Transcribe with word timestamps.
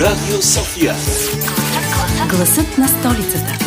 Радио 0.00 0.42
София. 0.42 0.94
Гласът 2.28 2.78
на 2.78 2.88
столицата. 2.88 3.58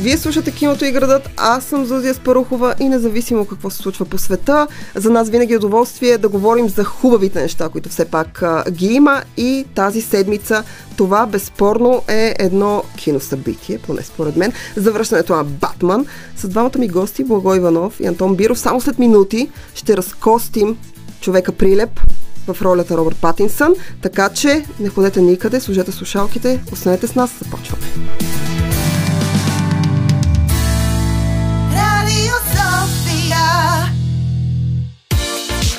Вие 0.00 0.16
слушате 0.16 0.50
киното 0.52 0.84
и 0.84 0.92
градът, 0.92 1.30
аз 1.36 1.64
съм 1.64 1.84
Зузия 1.84 2.14
Спарухова 2.14 2.74
и 2.80 2.88
независимо 2.88 3.46
какво 3.46 3.70
се 3.70 3.76
случва 3.76 4.04
по 4.04 4.18
света, 4.18 4.66
за 4.94 5.10
нас 5.10 5.30
винаги 5.30 5.52
е 5.52 5.56
удоволствие 5.56 6.18
да 6.18 6.28
говорим 6.28 6.68
за 6.68 6.84
хубавите 6.84 7.42
неща, 7.42 7.68
които 7.68 7.88
все 7.88 8.04
пак 8.04 8.44
ги 8.70 8.86
има 8.86 9.22
и 9.36 9.64
тази 9.74 10.00
седмица 10.00 10.64
това 10.96 11.26
безспорно 11.26 12.02
е 12.08 12.34
едно 12.38 12.82
киносъбитие, 12.96 13.78
поне 13.78 14.02
според 14.02 14.36
мен, 14.36 14.52
завръщането 14.76 15.36
на 15.36 15.44
Батман. 15.44 16.06
С 16.36 16.48
двамата 16.48 16.78
ми 16.78 16.88
гости, 16.88 17.24
Благо 17.24 17.54
Иванов 17.54 18.00
и 18.00 18.06
Антон 18.06 18.36
Биров, 18.36 18.58
само 18.58 18.80
след 18.80 18.98
минути 18.98 19.50
ще 19.74 19.96
разкостим 19.96 20.76
човека 21.20 21.52
Прилеп, 21.52 22.00
в 22.46 22.62
ролята 22.62 22.96
Робърт 22.96 23.16
Патинсън, 23.16 23.74
така 24.02 24.28
че 24.28 24.64
не 24.80 24.88
ходете 24.88 25.20
никъде, 25.20 25.60
служете 25.60 25.92
слушалките, 25.92 26.60
останете 26.72 27.06
с 27.06 27.14
нас, 27.14 27.30
започваме. 27.44 27.86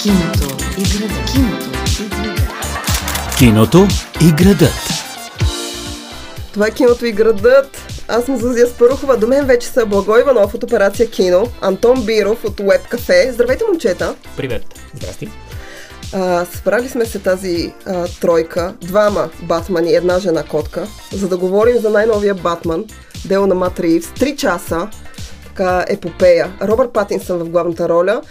Киното 0.01 0.47
и 0.77 0.83
градът. 0.83 1.31
Киното 1.31 1.77
и 1.97 2.03
градът. 2.07 2.37
Киното 3.37 3.85
и 4.21 4.31
градът. 4.31 4.73
Това 6.53 6.67
е 6.67 6.71
киното 6.71 7.05
и 7.05 7.11
градът. 7.11 7.77
Аз 8.07 8.25
съм 8.25 8.37
Зузия 8.37 8.67
Спарухова. 8.67 9.17
До 9.17 9.27
мен 9.27 9.45
вече 9.45 9.67
са 9.67 9.85
Благо 9.85 10.17
Иванов 10.17 10.53
от 10.53 10.63
операция 10.63 11.09
Кино, 11.09 11.48
Антон 11.61 12.05
Биров 12.05 12.45
от 12.45 12.57
Web 12.57 12.91
Cafe. 12.91 13.31
Здравейте, 13.31 13.63
момчета! 13.70 14.15
Привет! 14.37 14.63
Здрасти! 14.95 15.29
А, 16.13 16.45
събрали 16.45 16.89
сме 16.89 17.05
се 17.05 17.20
тази 17.20 17.73
а, 17.85 18.07
тройка, 18.21 18.73
двама 18.81 19.29
Батмани 19.41 19.91
и 19.91 19.95
една 19.95 20.20
жена 20.20 20.43
котка, 20.43 20.87
за 21.11 21.27
да 21.27 21.37
говорим 21.37 21.77
за 21.77 21.89
най-новия 21.89 22.35
Батман, 22.35 22.85
дело 23.26 23.48
на 23.48 23.55
Мат 23.55 23.79
Ривз. 23.79 24.07
Три 24.20 24.35
часа, 24.37 24.87
така 25.43 25.85
епопея. 25.87 26.51
Робърт 26.61 26.93
Патинсън 26.93 27.37
в 27.37 27.49
главната 27.49 27.89
роля, 27.89 28.21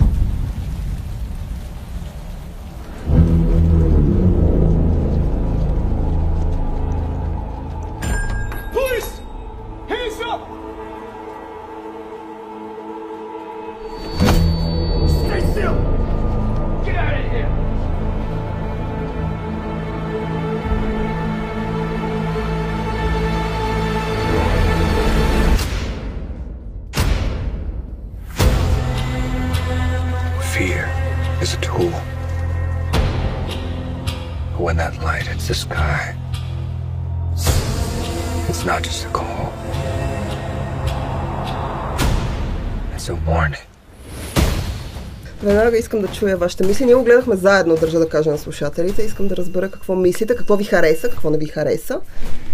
Веднага 45.42 45.78
искам 45.78 46.00
да 46.00 46.08
чуя 46.08 46.36
вашите 46.36 46.66
мисли. 46.66 46.84
Ние 46.84 46.94
го 46.94 47.04
гледахме 47.04 47.36
заедно, 47.36 47.76
държа 47.76 47.98
да 47.98 48.08
кажа 48.08 48.30
на 48.30 48.38
слушателите. 48.38 49.02
Искам 49.02 49.28
да 49.28 49.36
разбера 49.36 49.70
какво 49.70 49.96
мислите, 49.96 50.36
какво 50.36 50.56
ви 50.56 50.64
хареса, 50.64 51.08
какво 51.08 51.30
не 51.30 51.38
ви 51.38 51.46
хареса. 51.46 52.00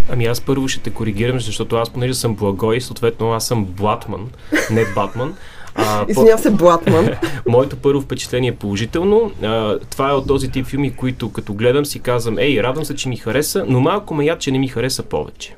Ами 0.08 0.26
аз 0.26 0.40
първо 0.40 0.68
ще 0.68 0.80
те 0.80 0.90
коригирам, 0.90 1.40
защото 1.40 1.76
аз 1.76 1.90
понеже 1.90 2.14
съм 2.14 2.34
благой, 2.34 2.80
съответно 2.80 3.32
аз 3.32 3.46
съм 3.46 3.64
Блатман, 3.64 4.30
не 4.70 4.84
Батман. 4.94 5.36
Извинявам 6.08 6.38
се, 6.38 6.50
Блатман. 6.50 7.08
Моето 7.48 7.76
първо 7.76 8.00
впечатление 8.00 8.50
е 8.50 8.54
положително. 8.56 9.30
А, 9.42 9.78
това 9.78 10.10
е 10.10 10.14
от 10.14 10.26
този 10.26 10.50
тип 10.50 10.66
филми, 10.66 10.96
които 10.96 11.32
като 11.32 11.54
гледам 11.54 11.86
си 11.86 12.00
казвам, 12.00 12.38
ей, 12.38 12.62
радвам 12.62 12.84
се, 12.84 12.94
че 12.94 13.08
ми 13.08 13.16
хареса, 13.16 13.64
но 13.68 13.80
малко 13.80 14.14
ме 14.14 14.24
яд, 14.24 14.40
че 14.40 14.50
не 14.50 14.58
ми 14.58 14.68
хареса 14.68 15.02
повече. 15.02 15.56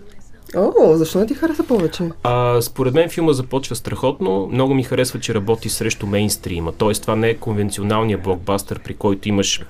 О, 0.56 0.96
защо 0.96 1.18
не 1.18 1.26
ти 1.26 1.34
хареса 1.34 1.62
повече? 1.62 2.10
А, 2.22 2.60
според 2.60 2.94
мен 2.94 3.08
филма 3.08 3.32
започва 3.32 3.76
страхотно. 3.76 4.48
Много 4.52 4.74
ми 4.74 4.82
харесва, 4.82 5.20
че 5.20 5.34
работи 5.34 5.68
срещу 5.68 6.06
мейнстрима. 6.06 6.72
Тоест, 6.72 7.02
това 7.02 7.16
не 7.16 7.28
е 7.28 7.34
конвенционалния 7.34 8.18
блокбастър, 8.18 8.78
при 8.78 8.94
който 8.94 9.28
имаш 9.28 9.62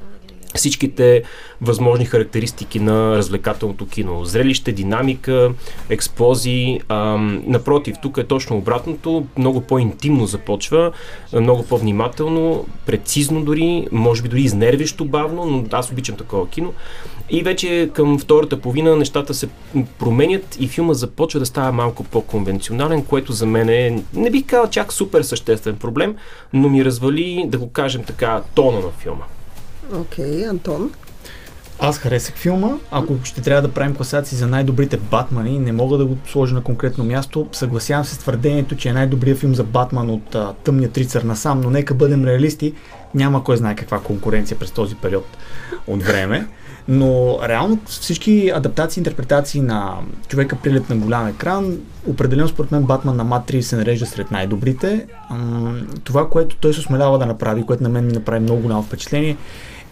всичките 0.54 1.22
възможни 1.60 2.04
характеристики 2.04 2.80
на 2.80 3.16
развлекателното 3.16 3.86
кино. 3.86 4.24
Зрелище, 4.24 4.72
динамика, 4.72 5.52
експлозии. 5.90 6.80
Ам, 6.88 7.42
напротив, 7.46 7.96
тук 8.02 8.18
е 8.18 8.24
точно 8.24 8.56
обратното. 8.56 9.26
Много 9.38 9.60
по-интимно 9.60 10.26
започва, 10.26 10.92
много 11.32 11.62
по-внимателно, 11.62 12.66
прецизно 12.86 13.44
дори, 13.44 13.86
може 13.92 14.22
би 14.22 14.28
дори 14.28 14.40
изнервищо 14.40 15.04
бавно, 15.04 15.44
но 15.44 15.64
аз 15.72 15.90
обичам 15.90 16.16
такова 16.16 16.48
кино. 16.48 16.72
И 17.30 17.42
вече 17.42 17.90
към 17.94 18.18
втората 18.18 18.60
половина 18.60 18.96
нещата 18.96 19.34
се 19.34 19.48
променят 19.98 20.56
и 20.60 20.68
филма 20.68 20.94
започва 20.94 21.40
да 21.40 21.46
става 21.46 21.72
малко 21.72 22.04
по-конвенционален, 22.04 23.04
което 23.04 23.32
за 23.32 23.46
мен 23.46 23.68
е, 23.68 24.02
не 24.14 24.30
бих 24.30 24.46
казал 24.46 24.70
чак 24.70 24.92
супер 24.92 25.22
съществен 25.22 25.76
проблем, 25.76 26.16
но 26.52 26.68
ми 26.68 26.84
развали, 26.84 27.44
да 27.46 27.58
го 27.58 27.70
кажем 27.72 28.04
така, 28.04 28.42
тона 28.54 28.80
на 28.80 28.90
филма. 28.98 29.24
Окей, 29.92 30.24
okay, 30.24 30.50
Антон? 30.50 30.90
Аз 31.80 31.98
харесах 31.98 32.34
филма. 32.34 32.68
Ако 32.90 33.16
ще 33.24 33.40
трябва 33.40 33.62
да 33.62 33.74
правим 33.74 33.96
класации 33.96 34.38
за 34.38 34.46
най-добрите 34.46 34.96
Батмани, 34.96 35.58
не 35.58 35.72
мога 35.72 35.98
да 35.98 36.06
го 36.06 36.16
сложа 36.26 36.54
на 36.54 36.62
конкретно 36.62 37.04
място. 37.04 37.48
Съгласявам 37.52 38.04
се 38.04 38.14
с 38.14 38.18
твърдението, 38.18 38.76
че 38.76 38.88
е 38.88 38.92
най-добрият 38.92 39.38
филм 39.38 39.54
за 39.54 39.64
Батман 39.64 40.10
от 40.10 40.34
а, 40.34 40.52
Тъмния 40.64 40.90
трицар 40.90 41.22
насам, 41.22 41.60
но 41.60 41.70
нека 41.70 41.94
бъдем 41.94 42.24
реалисти. 42.24 42.74
Няма 43.14 43.44
кой 43.44 43.56
знае 43.56 43.76
каква 43.76 44.00
конкуренция 44.00 44.58
през 44.58 44.70
този 44.70 44.94
период 44.94 45.26
от 45.86 46.02
време. 46.02 46.46
Но 46.88 47.38
реално 47.48 47.78
всички 47.86 48.52
адаптации, 48.54 49.00
интерпретации 49.00 49.60
на 49.60 49.94
човека 50.28 50.56
прилет 50.56 50.90
на 50.90 50.96
голям 50.96 51.26
екран, 51.26 51.78
определено 52.06 52.48
според 52.48 52.72
мен 52.72 52.82
Батман 52.82 53.16
на 53.16 53.24
Мат 53.24 53.50
се 53.60 53.76
нарежда 53.76 54.06
сред 54.06 54.30
най-добрите. 54.30 55.06
Това, 56.04 56.28
което 56.28 56.56
той 56.56 56.74
се 56.74 56.80
осмелява 56.80 57.18
да 57.18 57.26
направи, 57.26 57.66
което 57.66 57.82
на 57.82 57.88
мен 57.88 58.06
ми 58.06 58.12
направи 58.12 58.40
много 58.40 58.62
голямо 58.62 58.82
впечатление, 58.82 59.36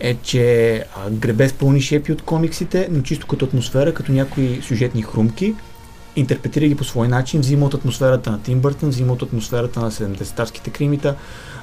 е, 0.00 0.14
че 0.14 0.84
гребе 1.10 1.48
с 1.48 1.52
пълни 1.52 1.80
шепи 1.80 2.12
от 2.12 2.22
комиксите, 2.22 2.88
но 2.90 3.02
чисто 3.02 3.26
като 3.26 3.44
атмосфера, 3.44 3.94
като 3.94 4.12
някои 4.12 4.62
сюжетни 4.62 5.02
хрумки, 5.02 5.54
интерпретира 6.16 6.66
ги 6.66 6.74
по 6.74 6.84
свой 6.84 7.08
начин, 7.08 7.40
взима 7.40 7.66
от 7.66 7.74
атмосферата 7.74 8.30
на 8.30 8.42
Тим 8.42 8.60
Бъртън, 8.60 8.88
взима 8.88 9.12
от 9.12 9.22
атмосферата 9.22 9.80
на 9.80 9.90
70-тарските 9.90 10.70
кримита, 10.70 11.14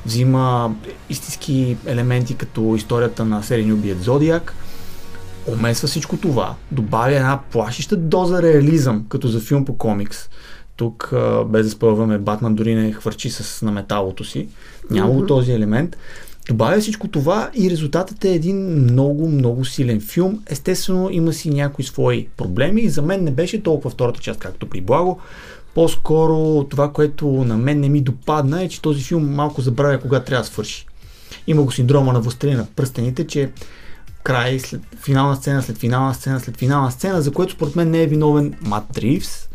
взима 0.05 0.75
истински 1.09 1.77
елементи 1.85 2.35
като 2.35 2.75
историята 2.75 3.25
на 3.25 3.43
серийния 3.43 3.75
убият 3.75 4.03
Зодиак, 4.03 4.55
омесва 5.47 5.87
всичко 5.87 6.17
това, 6.17 6.55
добавя 6.71 7.15
една 7.15 7.39
плашеща 7.51 7.97
доза 7.97 8.41
реализъм, 8.41 9.05
като 9.09 9.27
за 9.27 9.39
филм 9.39 9.65
по 9.65 9.77
комикс. 9.77 10.17
Тук, 10.75 11.13
без 11.45 11.65
да 11.65 11.71
спълваме, 11.71 12.17
Батман 12.17 12.55
дори 12.55 12.75
не 12.75 12.91
хвърчи 12.91 13.29
с 13.29 13.65
на 13.65 13.71
металото 13.71 14.23
си. 14.23 14.47
Няма 14.91 15.13
mm-hmm. 15.13 15.27
този 15.27 15.51
елемент. 15.51 15.97
Добавя 16.47 16.79
всичко 16.79 17.07
това 17.07 17.49
и 17.55 17.69
резултатът 17.69 18.25
е 18.25 18.33
един 18.33 18.57
много, 18.83 19.29
много 19.29 19.65
силен 19.65 20.01
филм. 20.01 20.43
Естествено, 20.49 21.09
има 21.11 21.33
си 21.33 21.49
някои 21.49 21.85
свои 21.85 22.27
проблеми 22.37 22.81
и 22.81 22.89
за 22.89 23.01
мен 23.01 23.23
не 23.23 23.31
беше 23.31 23.63
толкова 23.63 23.89
втората 23.89 24.19
част, 24.19 24.39
както 24.39 24.69
при 24.69 24.81
Благо. 24.81 25.19
По-скоро 25.75 26.63
това, 26.63 26.91
което 26.91 27.27
на 27.27 27.57
мен 27.57 27.79
не 27.79 27.89
ми 27.89 28.01
допадна 28.01 28.63
е, 28.63 28.69
че 28.69 28.81
този 28.81 29.03
филм 29.03 29.35
малко 29.35 29.61
забравя 29.61 29.99
кога 29.99 30.19
трябва 30.19 30.43
да 30.43 30.47
свърши. 30.47 30.85
Има 31.47 31.63
го 31.63 31.71
синдрома 31.71 32.13
на 32.13 32.21
властелина 32.21 32.57
на 32.57 32.67
пръстените, 32.75 33.27
че 33.27 33.51
край, 34.23 34.59
след 34.59 34.81
финална 35.03 35.35
сцена, 35.35 35.61
след 35.61 35.77
финална 35.77 36.13
сцена, 36.13 36.39
след 36.39 36.57
финална 36.57 36.91
сцена, 36.91 37.21
за 37.21 37.31
което 37.31 37.53
според 37.53 37.75
мен 37.75 37.91
не 37.91 38.03
е 38.03 38.07
виновен 38.07 38.53
Мат 38.61 38.97
Ривс. 38.97 39.49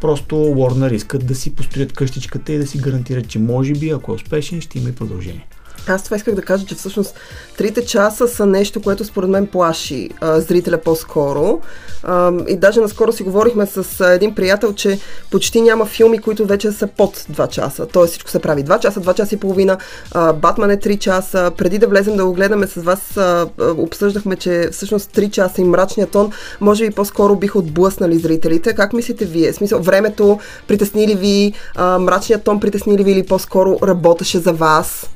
Просто 0.00 0.34
Warner 0.34 0.92
искат 0.92 1.26
да 1.26 1.34
си 1.34 1.54
построят 1.54 1.92
къщичката 1.92 2.52
и 2.52 2.58
да 2.58 2.66
си 2.66 2.78
гарантират, 2.78 3.28
че 3.28 3.38
може 3.38 3.72
би, 3.72 3.90
ако 3.90 4.12
е 4.12 4.14
успешен, 4.14 4.60
ще 4.60 4.78
има 4.78 4.88
и 4.88 4.94
продължение. 4.94 5.46
Аз 5.88 6.02
това 6.02 6.16
исках 6.16 6.34
да 6.34 6.42
кажа, 6.42 6.66
че 6.66 6.74
всъщност 6.74 7.14
трите 7.56 7.86
часа 7.86 8.28
са 8.28 8.46
нещо, 8.46 8.82
което 8.82 9.04
според 9.04 9.30
мен 9.30 9.46
плаши 9.46 10.10
а, 10.20 10.40
зрителя 10.40 10.78
по-скоро. 10.78 11.60
А, 12.02 12.32
и 12.48 12.56
даже 12.56 12.80
наскоро 12.80 13.12
си 13.12 13.22
говорихме 13.22 13.66
с 13.66 14.00
а, 14.00 14.12
един 14.12 14.34
приятел, 14.34 14.72
че 14.72 14.98
почти 15.30 15.60
няма 15.60 15.86
филми, 15.86 16.18
които 16.18 16.46
вече 16.46 16.72
са 16.72 16.86
под 16.86 17.16
2 17.16 17.48
часа. 17.48 17.86
Тоест 17.86 18.10
всичко 18.10 18.30
се 18.30 18.38
прави 18.38 18.64
2 18.64 18.78
часа, 18.78 19.00
2 19.00 19.14
часа 19.14 19.34
и 19.34 19.38
половина. 19.38 19.78
А, 20.12 20.32
Батман 20.32 20.70
е 20.70 20.76
3 20.76 20.98
часа. 20.98 21.52
Преди 21.58 21.78
да 21.78 21.88
влезем 21.88 22.16
да 22.16 22.24
го 22.24 22.32
гледаме 22.32 22.66
с 22.66 22.82
вас, 22.82 23.16
а, 23.16 23.46
обсъждахме, 23.58 24.36
че 24.36 24.68
всъщност 24.72 25.10
3 25.16 25.30
часа 25.30 25.60
и 25.60 25.64
мрачният 25.64 26.10
тон, 26.10 26.32
може 26.60 26.88
би 26.88 26.94
по-скоро 26.94 27.36
биха 27.36 27.58
отблъснали 27.58 28.18
зрителите. 28.18 28.74
Как 28.74 28.92
мислите 28.92 29.24
вие? 29.24 29.52
Смисъл, 29.52 29.80
времето 29.80 30.38
притесни 30.68 31.08
ли 31.08 31.14
ви, 31.14 31.52
а, 31.74 31.98
мрачният 31.98 32.44
тон 32.44 32.60
притесни 32.60 32.98
ли 32.98 33.04
ви 33.04 33.12
или 33.12 33.26
по-скоро 33.26 33.78
работеше 33.82 34.38
за 34.38 34.52
вас? 34.52 35.10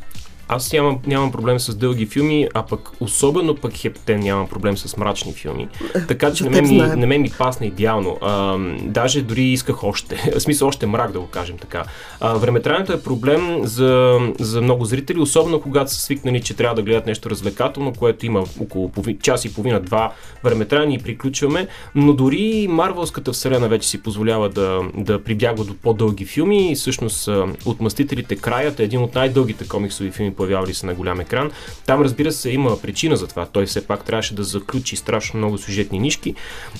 Аз 0.48 0.72
нямам, 0.72 0.98
нямам 1.06 1.32
проблем 1.32 1.60
с 1.60 1.74
дълги 1.74 2.06
филми, 2.06 2.48
а 2.54 2.62
пък 2.62 2.90
особено 3.00 3.54
пък 3.54 3.72
Хептен 3.74 4.20
нямам 4.20 4.48
проблем 4.48 4.76
с 4.76 4.96
мрачни 4.96 5.32
филми. 5.32 5.68
Така 6.08 6.32
че 6.32 6.44
не 6.44 6.62
ме, 6.62 6.68
ми, 6.68 6.78
не 6.96 7.06
ме 7.06 7.18
ми 7.18 7.30
пасна 7.38 7.66
идеално. 7.66 8.18
А, 8.20 8.58
даже 8.82 9.22
дори 9.22 9.42
исках 9.42 9.84
още. 9.84 10.32
В 10.36 10.40
смисъл 10.40 10.68
още 10.68 10.86
мрак 10.86 11.12
да 11.12 11.20
го 11.20 11.26
кажем 11.26 11.58
така. 11.58 11.84
А, 12.20 12.34
времетраенето 12.34 12.92
е 12.92 13.02
проблем 13.02 13.60
за, 13.62 14.18
за 14.40 14.60
много 14.60 14.84
зрители, 14.84 15.20
особено 15.20 15.60
когато 15.60 15.92
са 15.92 16.00
свикнали, 16.00 16.42
че 16.42 16.54
трябва 16.54 16.74
да 16.74 16.82
гледат 16.82 17.06
нещо 17.06 17.30
развлекателно, 17.30 17.92
което 17.92 18.26
има 18.26 18.44
около 18.60 18.88
половин, 18.88 19.18
час 19.22 19.44
и 19.44 19.54
половина, 19.54 19.80
два 19.80 20.12
времетраени 20.44 20.94
и 20.94 20.98
приключваме. 20.98 21.68
Но 21.94 22.12
дори 22.12 22.66
Марвелската 22.70 23.32
вселена 23.32 23.68
вече 23.68 23.88
си 23.88 24.02
позволява 24.02 24.48
да, 24.48 24.80
да 24.94 25.22
прибягва 25.24 25.64
до 25.64 25.74
по-дълги 25.74 26.24
филми. 26.24 26.72
И 26.72 26.74
всъщност 26.74 27.28
Отмъстителите 27.66 28.36
краят 28.36 28.80
е 28.80 28.84
един 28.84 29.02
от 29.02 29.14
най-дългите 29.14 29.68
комиксови 29.68 30.10
филми 30.10 30.34
появявали 30.38 30.74
се 30.74 30.86
на 30.86 30.94
голям 30.94 31.20
екран. 31.20 31.50
Там, 31.86 32.02
разбира 32.02 32.32
се, 32.32 32.50
има 32.50 32.80
причина 32.80 33.16
за 33.16 33.26
това. 33.26 33.46
Той 33.46 33.66
все 33.66 33.86
пак 33.86 34.04
трябваше 34.04 34.34
да 34.34 34.44
заключи 34.44 34.96
страшно 34.96 35.38
много 35.38 35.58
сюжетни 35.58 35.98
нишки, 35.98 36.34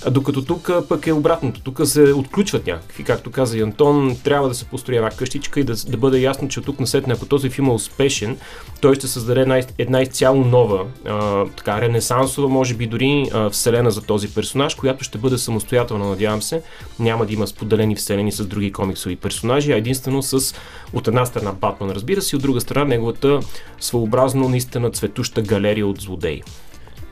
а 0.04 0.10
докато 0.10 0.44
тук 0.44 0.70
пък 0.88 1.06
е 1.06 1.12
обратното. 1.12 1.60
Тук 1.60 1.80
се 1.84 2.02
отключват 2.12 2.66
някакви. 2.66 3.04
Както 3.04 3.30
каза 3.30 3.58
и 3.58 3.60
Антон, 3.60 4.16
трябва 4.24 4.48
да 4.48 4.54
се 4.54 4.64
построи 4.64 4.96
една 4.96 5.10
къщичка 5.10 5.60
и 5.60 5.64
да, 5.64 5.74
да 5.74 5.96
бъде 5.96 6.18
ясно, 6.18 6.48
че 6.48 6.60
от 6.60 6.66
тук 6.66 6.80
насетне, 6.80 7.14
ако 7.14 7.26
този 7.26 7.50
филм 7.50 7.68
е 7.68 7.72
успешен, 7.72 8.38
той 8.80 8.94
ще 8.94 9.06
създаде 9.06 9.40
една, 9.40 9.62
една 9.78 10.02
изцяло 10.02 10.44
нова, 10.44 10.84
а, 11.06 11.46
така 11.56 11.80
ренесансова, 11.80 12.48
може 12.48 12.74
би 12.74 12.86
дори 12.86 13.30
а, 13.32 13.50
вселена 13.50 13.90
за 13.90 14.02
този 14.02 14.34
персонаж, 14.34 14.74
която 14.74 15.04
ще 15.04 15.18
бъде 15.18 15.38
самостоятелна, 15.38 16.08
надявам 16.08 16.42
се. 16.42 16.62
Няма 16.98 17.26
да 17.26 17.32
има 17.32 17.46
споделени 17.46 17.96
вселени 17.96 18.32
с 18.32 18.46
други 18.46 18.72
комиксови 18.72 19.16
персонажи, 19.16 19.72
а 19.72 19.76
единствено 19.76 20.22
с 20.22 20.54
от 20.92 21.08
една 21.08 21.26
страна 21.26 21.52
Батман, 21.52 21.90
разбира 21.90 22.22
се, 22.22 22.36
и 22.36 22.38
от 22.38 22.42
друга 22.42 22.60
страна 22.60 22.84
неговата 22.84 23.40
своеобразно 23.80 24.48
наистина 24.48 24.90
цветуща 24.90 25.42
галерия 25.42 25.86
от 25.86 26.00
злодеи. 26.00 26.42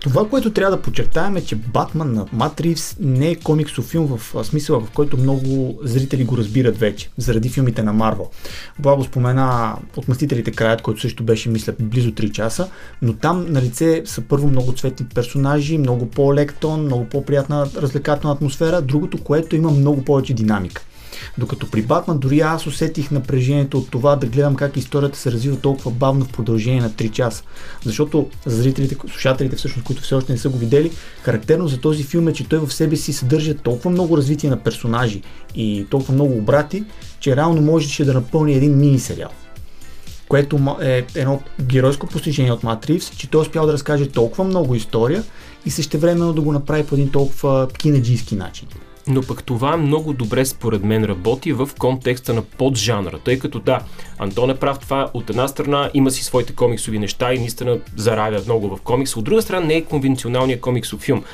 Това, 0.00 0.28
което 0.28 0.50
трябва 0.50 0.76
да 0.76 0.82
подчертаем 0.82 1.37
е, 1.37 1.44
че 1.44 1.56
Батман 1.56 2.12
на 2.12 2.26
Матрикс 2.32 2.96
не 3.00 3.31
е 3.31 3.34
комиксов 3.34 3.84
филм 3.84 4.06
в 4.06 4.44
смисъла, 4.44 4.81
в 4.81 4.90
който 4.90 5.17
много 5.17 5.78
зрители 5.82 6.25
го 6.25 6.37
разбират 6.37 6.78
вече, 6.78 7.11
заради 7.17 7.49
филмите 7.49 7.82
на 7.82 7.93
Марвел. 7.93 8.31
Благо 8.78 9.05
спомена 9.05 9.76
Отмъстителите 9.96 10.50
краят, 10.50 10.82
който 10.82 11.00
също 11.00 11.23
беше, 11.23 11.49
мисля, 11.49 11.75
близо 11.81 12.11
3 12.11 12.31
часа, 12.31 12.69
но 13.02 13.12
там 13.12 13.52
на 13.52 13.62
лице 13.62 14.02
са 14.05 14.20
първо 14.20 14.49
много 14.49 14.73
цветни 14.73 15.06
персонажи, 15.14 15.78
много 15.78 16.11
по-лектон, 16.11 16.82
много 16.82 17.05
по-приятна 17.05 17.67
развлекателна 17.76 18.34
атмосфера, 18.34 18.82
другото, 18.82 19.25
което 19.25 19.56
има 19.56 19.70
много 19.70 20.05
повече 20.05 20.34
динамика. 20.34 20.82
Докато 21.38 21.70
при 21.70 21.82
Батман 21.82 22.19
дори 22.19 22.41
аз 22.41 22.67
усетих 22.67 23.11
напрежението 23.11 23.79
от 23.79 23.91
това 23.91 24.17
да 24.17 24.26
гледам 24.26 24.55
как 24.55 24.76
историята 24.76 25.19
се 25.19 25.32
развива 25.32 25.56
толкова 25.56 25.91
бавно 25.91 26.25
в 26.25 26.32
продължение 26.32 26.81
на 26.81 26.91
3 26.91 27.11
часа. 27.11 27.43
Защото 27.85 28.29
за 28.47 28.56
зрителите, 28.56 28.97
слушателите 29.11 29.56
всъщност, 29.56 29.87
които 29.87 30.03
все 30.03 30.14
още 30.14 30.32
не 30.32 30.38
са 30.38 30.49
го 30.49 30.58
видели, 30.58 30.91
характерно 31.23 31.69
за 31.69 31.81
този 31.81 32.03
филм 32.03 32.29
е, 32.29 32.32
че 32.32 32.49
той 32.49 32.58
в 32.58 32.73
себе 32.73 32.97
си 32.97 33.12
съдържа 33.12 33.55
толкова 33.55 33.91
много 33.91 34.17
развитие 34.17 34.50
на 34.50 34.56
персонажи 34.56 35.23
и 35.55 35.87
толкова 35.91 36.14
много 36.14 36.38
обрати, 36.38 36.85
че 37.20 37.37
реално 37.37 37.62
можеше 37.62 38.05
да 38.05 38.14
напълни 38.14 38.55
един 38.55 38.79
мини 38.79 38.99
сериал 38.99 39.31
което 40.29 40.76
е 40.82 41.06
едно 41.14 41.43
геройско 41.62 42.06
постижение 42.06 42.52
от 42.52 42.62
Матрикс, 42.62 43.11
че 43.11 43.31
той 43.31 43.41
е 43.41 43.43
успял 43.43 43.67
да 43.67 43.73
разкаже 43.73 44.09
толкова 44.09 44.44
много 44.44 44.75
история 44.75 45.25
и 45.67 45.70
същевременно 45.70 46.32
да 46.32 46.41
го 46.41 46.52
направи 46.52 46.87
по 46.87 46.94
един 46.94 47.11
толкова 47.11 47.69
кинеджийски 47.69 48.35
начин 48.35 48.69
но 49.08 49.23
пък 49.23 49.44
това 49.44 49.76
много 49.76 50.12
добре 50.12 50.44
според 50.44 50.85
мен 50.85 51.05
работи 51.05 51.53
в 51.53 51.70
контекста 51.79 52.35
на 52.35 52.43
поджанра, 52.43 53.19
тъй 53.19 53.38
като 53.38 53.58
да, 53.58 53.81
Антон 54.19 54.50
е 54.50 54.55
прав, 54.55 54.79
това 54.79 55.11
от 55.14 55.31
една 55.31 55.49
страна 55.49 55.91
има 55.94 56.11
си 56.11 56.25
своите 56.25 56.55
комиксови 56.55 56.99
неща 56.99 57.35
и 57.35 57.38
наистина 57.38 57.79
заравя 57.97 58.43
много 58.44 58.76
в 58.76 58.81
комикс, 58.81 59.17
от 59.17 59.25
друга 59.25 59.43
страна 59.43 59.67
не 59.67 59.75
е 59.75 59.85
конвенционалният 59.85 60.61
комиксов 60.61 61.00
филм. 61.00 61.25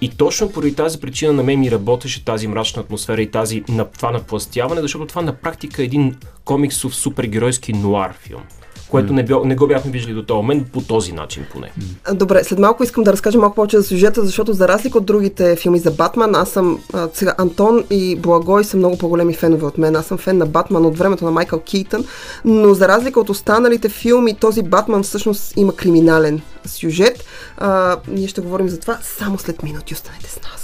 И 0.00 0.08
точно 0.08 0.52
поради 0.52 0.74
тази 0.74 1.00
причина 1.00 1.32
на 1.32 1.42
мен 1.42 1.60
ми 1.60 1.70
работеше 1.70 2.24
тази 2.24 2.48
мрачна 2.48 2.82
атмосфера 2.82 3.22
и 3.22 3.30
тази, 3.30 3.64
това 3.96 4.10
напластяване, 4.10 4.80
защото 4.80 5.06
това 5.06 5.22
на 5.22 5.32
практика 5.32 5.82
е 5.82 5.84
един 5.84 6.16
комиксов 6.44 6.94
супергеройски 6.94 7.72
нуар 7.72 8.14
филм 8.20 8.42
което 8.90 9.12
не, 9.12 9.24
бил, 9.24 9.44
не 9.44 9.56
го 9.56 9.66
бяхме 9.66 9.90
виждали 9.90 10.14
до 10.14 10.22
този 10.22 10.36
момент 10.36 10.70
по 10.72 10.80
този 10.80 11.12
начин 11.12 11.44
поне. 11.52 11.72
Добре, 12.12 12.44
след 12.44 12.58
малко 12.58 12.84
искам 12.84 13.04
да 13.04 13.12
разкажа 13.12 13.38
малко 13.38 13.54
повече 13.54 13.76
за 13.76 13.82
сюжета, 13.82 14.24
защото 14.24 14.52
за 14.52 14.68
разлика 14.68 14.98
от 14.98 15.04
другите 15.04 15.56
филми 15.56 15.78
за 15.78 15.90
Батман, 15.90 16.34
аз 16.34 16.50
съм, 16.50 16.80
сега 17.12 17.34
Антон 17.38 17.84
и 17.90 18.16
Благой 18.16 18.64
са 18.64 18.76
много 18.76 18.98
по-големи 18.98 19.34
фенове 19.34 19.66
от 19.66 19.78
мен. 19.78 19.96
Аз 19.96 20.06
съм 20.06 20.18
фен 20.18 20.38
на 20.38 20.46
Батман 20.46 20.86
от 20.86 20.98
времето 20.98 21.24
на 21.24 21.30
Майкъл 21.30 21.60
Кейтън, 21.60 22.04
но 22.44 22.74
за 22.74 22.88
разлика 22.88 23.20
от 23.20 23.30
останалите 23.30 23.88
филми, 23.88 24.34
този 24.34 24.62
Батман 24.62 25.02
всъщност 25.02 25.56
има 25.56 25.76
криминален 25.76 26.40
сюжет. 26.66 27.24
А, 27.58 27.96
ние 28.08 28.28
ще 28.28 28.40
говорим 28.40 28.68
за 28.68 28.80
това 28.80 28.98
само 29.02 29.38
след 29.38 29.62
минути. 29.62 29.94
Останете 29.94 30.30
с 30.30 30.40
нас. 30.42 30.63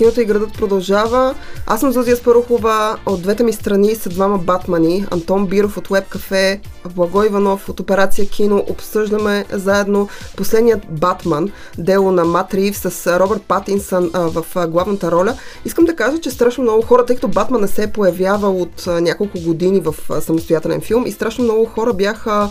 Киното 0.00 0.20
и 0.20 0.24
градът 0.24 0.52
продължава. 0.52 1.34
Аз 1.66 1.80
съм 1.80 1.92
Зузия 1.92 2.16
Спарухова. 2.16 2.98
От 3.06 3.22
двете 3.22 3.42
ми 3.42 3.52
страни 3.52 3.94
са 3.94 4.08
двама 4.08 4.38
батмани. 4.38 5.06
Антон 5.10 5.46
Биров 5.46 5.76
от 5.76 5.88
Web 5.88 6.16
Cafe, 6.16 6.60
Благо 6.88 7.24
Иванов 7.24 7.68
от 7.68 7.80
Операция 7.80 8.28
Кино. 8.28 8.64
Обсъждаме 8.68 9.44
заедно 9.52 10.08
последният 10.36 10.80
Батман, 10.90 11.48
дело 11.78 12.12
на 12.12 12.24
Мат 12.24 12.54
Рив 12.54 12.78
с 12.78 13.18
Робърт 13.20 13.42
Патинсън 13.42 14.10
в 14.14 14.44
главната 14.68 15.10
роля. 15.10 15.34
Искам 15.64 15.84
да 15.84 15.96
кажа, 15.96 16.20
че 16.20 16.30
страшно 16.30 16.64
много 16.64 16.82
хора, 16.82 17.06
тъй 17.06 17.16
като 17.16 17.28
Батман 17.28 17.60
не 17.60 17.68
се 17.68 17.82
е 17.82 17.92
появявал 17.92 18.62
от 18.62 18.86
няколко 18.86 19.40
години 19.40 19.80
в 19.80 19.94
самостоятелен 20.20 20.80
филм 20.80 21.06
и 21.06 21.12
страшно 21.12 21.44
много 21.44 21.64
хора 21.64 21.92
бяха 21.92 22.50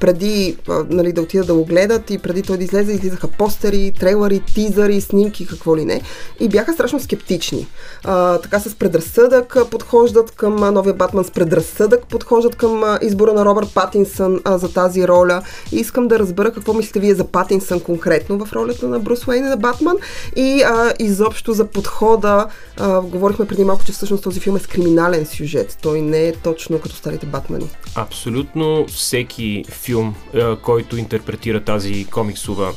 преди 0.00 0.56
нали, 0.88 1.12
да 1.12 1.22
отидат 1.22 1.46
да 1.46 1.54
го 1.54 1.64
гледат 1.64 2.10
и 2.10 2.18
преди 2.18 2.42
той 2.42 2.56
да 2.56 2.64
излезе, 2.64 2.92
излизаха 2.92 3.28
постери, 3.28 3.92
трейлери, 4.00 4.42
тизъри, 4.54 5.00
снимки, 5.00 5.46
какво 5.46 5.76
ли 5.76 5.84
не. 5.84 6.02
И 6.40 6.48
бяха 6.48 6.72
страшно 6.72 7.00
скептични. 7.00 7.66
А, 8.04 8.38
така 8.38 8.60
с 8.60 8.74
предразсъдък 8.74 9.56
подхождат 9.70 10.30
към 10.30 10.56
новия 10.56 10.94
Батман, 10.94 11.24
с 11.24 11.30
предразсъдък 11.30 12.06
подхождат 12.06 12.56
към 12.56 12.98
избора 13.02 13.32
на 13.32 13.44
Робърт 13.44 13.67
Патинсън 13.68 14.40
а, 14.44 14.58
за 14.58 14.72
тази 14.72 15.08
роля. 15.08 15.42
И 15.72 15.76
искам 15.76 16.08
да 16.08 16.18
разбера 16.18 16.52
какво 16.52 16.74
мислите 16.74 17.00
вие 17.00 17.14
за 17.14 17.24
Патинсън 17.24 17.80
конкретно 17.80 18.44
в 18.44 18.52
ролята 18.52 18.88
на 18.88 18.98
Брус 18.98 19.26
Уейн 19.26 19.44
и 19.44 19.48
на 19.48 19.56
Батман 19.56 19.96
и 20.36 20.62
а, 20.62 20.92
изобщо 20.98 21.52
за 21.52 21.64
подхода. 21.64 22.46
А, 22.76 23.00
говорихме 23.00 23.46
преди 23.46 23.64
малко, 23.64 23.84
че 23.84 23.92
всъщност 23.92 24.22
този 24.22 24.40
филм 24.40 24.56
е 24.56 24.60
с 24.60 24.66
криминален 24.66 25.26
сюжет. 25.26 25.78
Той 25.82 26.00
не 26.00 26.28
е 26.28 26.32
точно 26.32 26.78
като 26.78 26.96
старите 26.96 27.26
Батмани. 27.26 27.70
Абсолютно 27.94 28.86
всеки 28.86 29.64
филм, 29.70 30.14
който 30.62 30.96
интерпретира 30.96 31.64
тази 31.64 32.04
комиксова 32.04 32.72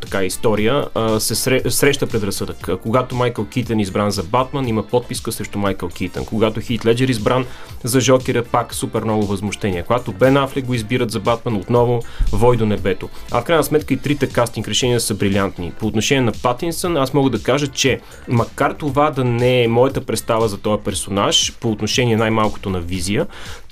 така 0.00 0.24
история, 0.24 0.84
а, 0.94 1.20
се 1.20 1.34
среща 1.70 2.06
предразсъдък. 2.06 2.68
Когато 2.82 3.16
Майкъл 3.16 3.46
Китън 3.46 3.80
избран 3.80 4.10
за 4.10 4.22
Батман, 4.22 4.68
има 4.68 4.82
подписка 4.82 5.32
срещу 5.32 5.58
Майкъл 5.58 5.88
Китън. 5.88 6.24
Когато 6.24 6.60
Хит 6.60 6.86
Леджер 6.86 7.08
избран 7.08 7.46
за 7.84 8.00
Жокера, 8.00 8.44
пак 8.44 8.74
супер 8.74 9.02
много 9.02 9.26
възмущение. 9.26 9.82
Когато 9.82 10.12
Бен 10.12 10.36
Афлек 10.36 10.64
го 10.64 10.74
избират 10.74 11.10
за 11.10 11.20
Батман, 11.20 11.56
отново 11.56 12.02
вой 12.32 12.56
до 12.56 12.66
небето. 12.66 13.08
А 13.30 13.40
в 13.40 13.44
крайна 13.44 13.64
сметка 13.64 13.94
и 13.94 13.96
трите 13.96 14.28
кастинг 14.28 14.68
решения 14.68 15.00
са 15.00 15.14
брилянтни. 15.14 15.72
По 15.80 15.86
отношение 15.86 16.22
на 16.22 16.32
Патинсън, 16.42 16.96
аз 16.96 17.14
мога 17.14 17.30
да 17.30 17.42
кажа, 17.42 17.66
че 17.66 18.00
макар 18.28 18.72
това 18.72 19.10
да 19.10 19.24
не 19.24 19.62
е 19.62 19.68
моята 19.68 20.00
представа 20.00 20.48
за 20.48 20.58
този 20.58 20.82
персонаж, 20.82 21.52
по 21.60 21.70
отношение 21.70 22.16
най-малкото 22.16 22.70
на 22.70 22.80
визия, 22.80 23.26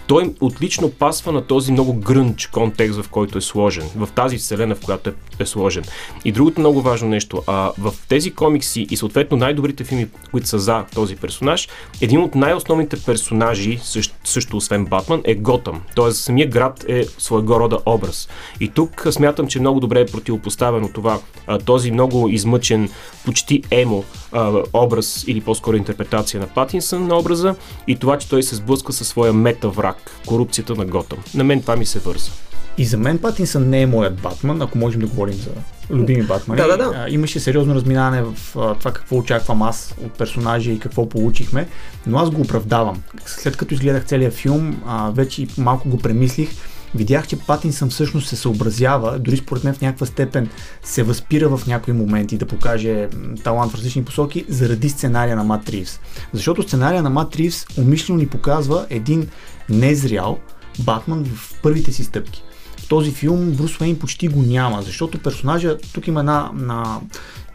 той 0.07 0.35
отлично 0.41 0.91
пасва 0.91 1.33
на 1.33 1.43
този 1.43 1.73
много 1.73 1.95
грънч 1.95 2.47
контекст, 2.47 3.03
в 3.03 3.09
който 3.09 3.39
е 3.39 3.41
сложен, 3.41 3.91
в 3.97 4.09
тази 4.15 4.39
вселена, 4.39 4.75
в 4.75 4.81
която 4.81 5.11
е, 5.11 5.13
е 5.39 5.47
сложен. 5.47 5.85
И 6.25 6.33
другото 6.33 6.61
много 6.61 6.83
важно 6.83 7.09
нещо, 7.09 7.43
а, 7.47 7.73
в 7.79 7.95
тези 8.09 8.31
комикси 8.31 8.87
и 8.91 8.97
съответно 8.97 9.37
най-добрите 9.37 9.85
филми, 9.85 10.09
които 10.31 10.49
са 10.49 10.59
за 10.59 10.85
този 10.95 11.17
персонаж, 11.17 11.69
един 12.01 12.21
от 12.21 12.35
най-основните 12.35 12.97
персонажи, 12.97 13.79
също, 13.83 14.15
също 14.25 14.57
освен 14.57 14.85
Батман, 14.85 15.23
е 15.25 15.35
Готъм. 15.35 15.83
Тоест 15.95 16.19
самия 16.19 16.49
град 16.49 16.85
е 16.89 17.05
своего 17.19 17.61
рода 17.61 17.79
образ. 17.87 18.29
И 18.61 18.69
тук 18.69 19.07
смятам, 19.11 19.47
че 19.47 19.61
много 19.61 19.81
добре 19.81 20.01
е 20.01 20.07
противопоставено 20.07 20.89
това, 20.89 21.19
а, 21.47 21.59
този 21.59 21.91
много 21.91 22.29
измъчен, 22.29 22.89
почти 23.25 23.63
емо 23.71 24.05
а, 24.33 24.63
образ 24.73 25.25
или 25.27 25.41
по-скоро 25.41 25.77
интерпретация 25.77 26.41
на 26.41 26.47
Патинсън 26.47 27.07
на 27.07 27.19
образа 27.19 27.55
и 27.87 27.97
това, 27.97 28.19
че 28.19 28.29
той 28.29 28.43
се 28.43 28.55
сблъска 28.55 28.93
със 28.93 29.09
своя 29.09 29.33
метавраг, 29.33 29.96
корупцията 30.27 30.75
на 30.75 30.85
Готъм. 30.85 31.19
На 31.35 31.45
мен 31.45 31.61
това 31.61 31.77
ми 31.77 31.87
се 31.87 31.99
върза. 31.99 32.31
И 32.79 32.85
за 32.85 32.97
мен 32.97 33.19
Патинсън 33.19 33.69
не 33.69 33.83
е 33.83 33.87
моят 33.87 34.21
Батман, 34.21 34.63
ако 34.63 34.79
можем 34.79 35.01
да 35.01 35.07
говорим 35.07 35.35
за 35.35 35.51
любими 35.91 36.23
Батмани. 36.23 36.61
Да, 36.61 36.69
да, 36.69 36.77
да. 36.77 36.93
А, 36.97 37.11
имаше 37.11 37.41
сериозно 37.41 37.75
разминаване 37.75 38.23
в 38.23 38.57
а, 38.57 38.75
това 38.75 38.93
какво 38.93 39.17
очаквам 39.17 39.63
аз 39.63 39.95
от 40.05 40.13
персонажа 40.13 40.73
и 40.73 40.79
какво 40.79 41.09
получихме, 41.09 41.69
но 42.07 42.19
аз 42.19 42.31
го 42.31 42.41
оправдавам. 42.41 43.03
След 43.27 43.57
като 43.57 43.75
изгледах 43.75 44.05
целият 44.05 44.35
филм, 44.35 44.83
а, 44.87 45.11
вече 45.11 45.47
малко 45.59 45.89
го 45.89 45.99
премислих, 45.99 46.51
видях, 46.95 47.27
че 47.27 47.39
Патинсън 47.39 47.91
всъщност 47.91 48.29
се 48.29 48.37
съобразява, 48.37 49.19
дори 49.19 49.37
според 49.37 49.65
мен 49.65 49.75
в 49.75 49.81
някаква 49.81 50.07
степен 50.07 50.49
се 50.83 51.03
възпира 51.03 51.57
в 51.57 51.67
някои 51.67 51.95
моменти 51.95 52.39
да 52.39 52.47
покаже 52.47 53.09
талант 53.45 53.73
в 53.73 53.75
различни 53.75 54.05
посоки 54.05 54.45
заради 54.49 54.89
сценария 54.89 55.37
на 55.37 55.45
Мат 55.45 55.69
Ривс. 55.69 56.01
Защото 56.33 56.63
сценария 56.63 57.03
на 57.03 57.11
Мат 57.11 57.37
Ривс 57.37 57.67
умишлено 57.79 58.19
ни 58.19 58.27
показва 58.27 58.87
един 58.91 59.29
незрял 59.69 60.39
Батман 60.79 61.25
в 61.25 61.63
първите 61.63 61.93
си 61.93 62.05
стъпки 62.05 62.43
този 62.89 63.13
филм 63.13 63.51
Брус 63.51 63.81
Уейн 63.81 63.99
почти 63.99 64.29
го 64.29 64.43
няма, 64.43 64.83
защото 64.83 65.19
персонажа, 65.19 65.79
тук 65.95 66.07
има 66.07 66.21
една, 66.21 66.51
на, 66.55 67.01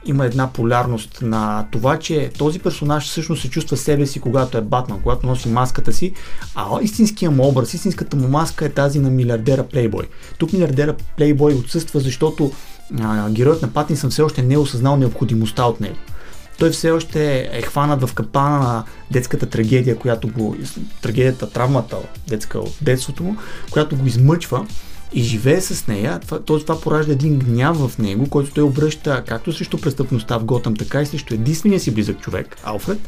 има 0.05 0.25
една 0.25 0.53
полярност 0.53 1.19
на 1.21 1.67
това, 1.71 1.99
че 1.99 2.31
този 2.37 2.59
персонаж 2.59 3.09
всъщност 3.09 3.41
се 3.41 3.49
чувства 3.49 3.77
себе 3.77 4.05
си, 4.05 4.19
когато 4.19 4.57
е 4.57 4.61
Батман, 4.61 5.01
когато 5.01 5.27
носи 5.27 5.49
маската 5.49 5.93
си, 5.93 6.13
а 6.55 6.81
истинския 6.81 7.31
му 7.31 7.47
образ, 7.47 7.73
истинската 7.73 8.17
му 8.17 8.27
маска 8.27 8.65
е 8.65 8.69
тази 8.69 8.99
на 8.99 9.09
милиардера 9.09 9.63
Плейбой. 9.63 10.07
Тук 10.37 10.53
милиардера 10.53 10.95
Плейбой 11.17 11.53
отсъства, 11.53 11.99
защото 11.99 12.51
а, 13.01 13.29
героят 13.29 13.61
на 13.61 13.67
Патинсън 13.67 14.09
все 14.09 14.21
още 14.21 14.41
не 14.41 14.53
е 14.53 14.57
осъзнал 14.57 14.97
необходимостта 14.97 15.63
от 15.65 15.81
него 15.81 15.95
той 16.61 16.69
все 16.69 16.91
още 16.91 17.49
е 17.51 17.61
хванат 17.61 18.01
в 18.01 18.13
капана 18.13 18.59
на 18.59 18.83
детската 19.11 19.45
трагедия, 19.45 19.97
която 19.97 20.27
го, 20.27 20.55
трагедията, 21.01 21.49
травмата 21.49 21.97
детска 22.27 22.59
от 22.59 22.77
детството 22.81 23.23
му, 23.23 23.35
която 23.71 23.95
го 23.95 24.05
измъчва 24.05 24.65
и 25.13 25.23
живее 25.23 25.61
с 25.61 25.87
нея, 25.87 26.19
това, 26.19 26.39
това, 26.39 26.81
поражда 26.81 27.11
един 27.11 27.39
гняв 27.39 27.77
в 27.77 27.97
него, 27.97 28.29
който 28.29 28.53
той 28.53 28.63
обръща 28.63 29.23
както 29.27 29.53
срещу 29.53 29.77
престъпността 29.77 30.37
в 30.37 30.43
Готъм, 30.43 30.75
така 30.75 31.01
и 31.01 31.05
срещу 31.05 31.33
единствения 31.33 31.79
си 31.79 31.91
близък 31.91 32.19
човек, 32.19 32.57
Алфред, 32.63 32.99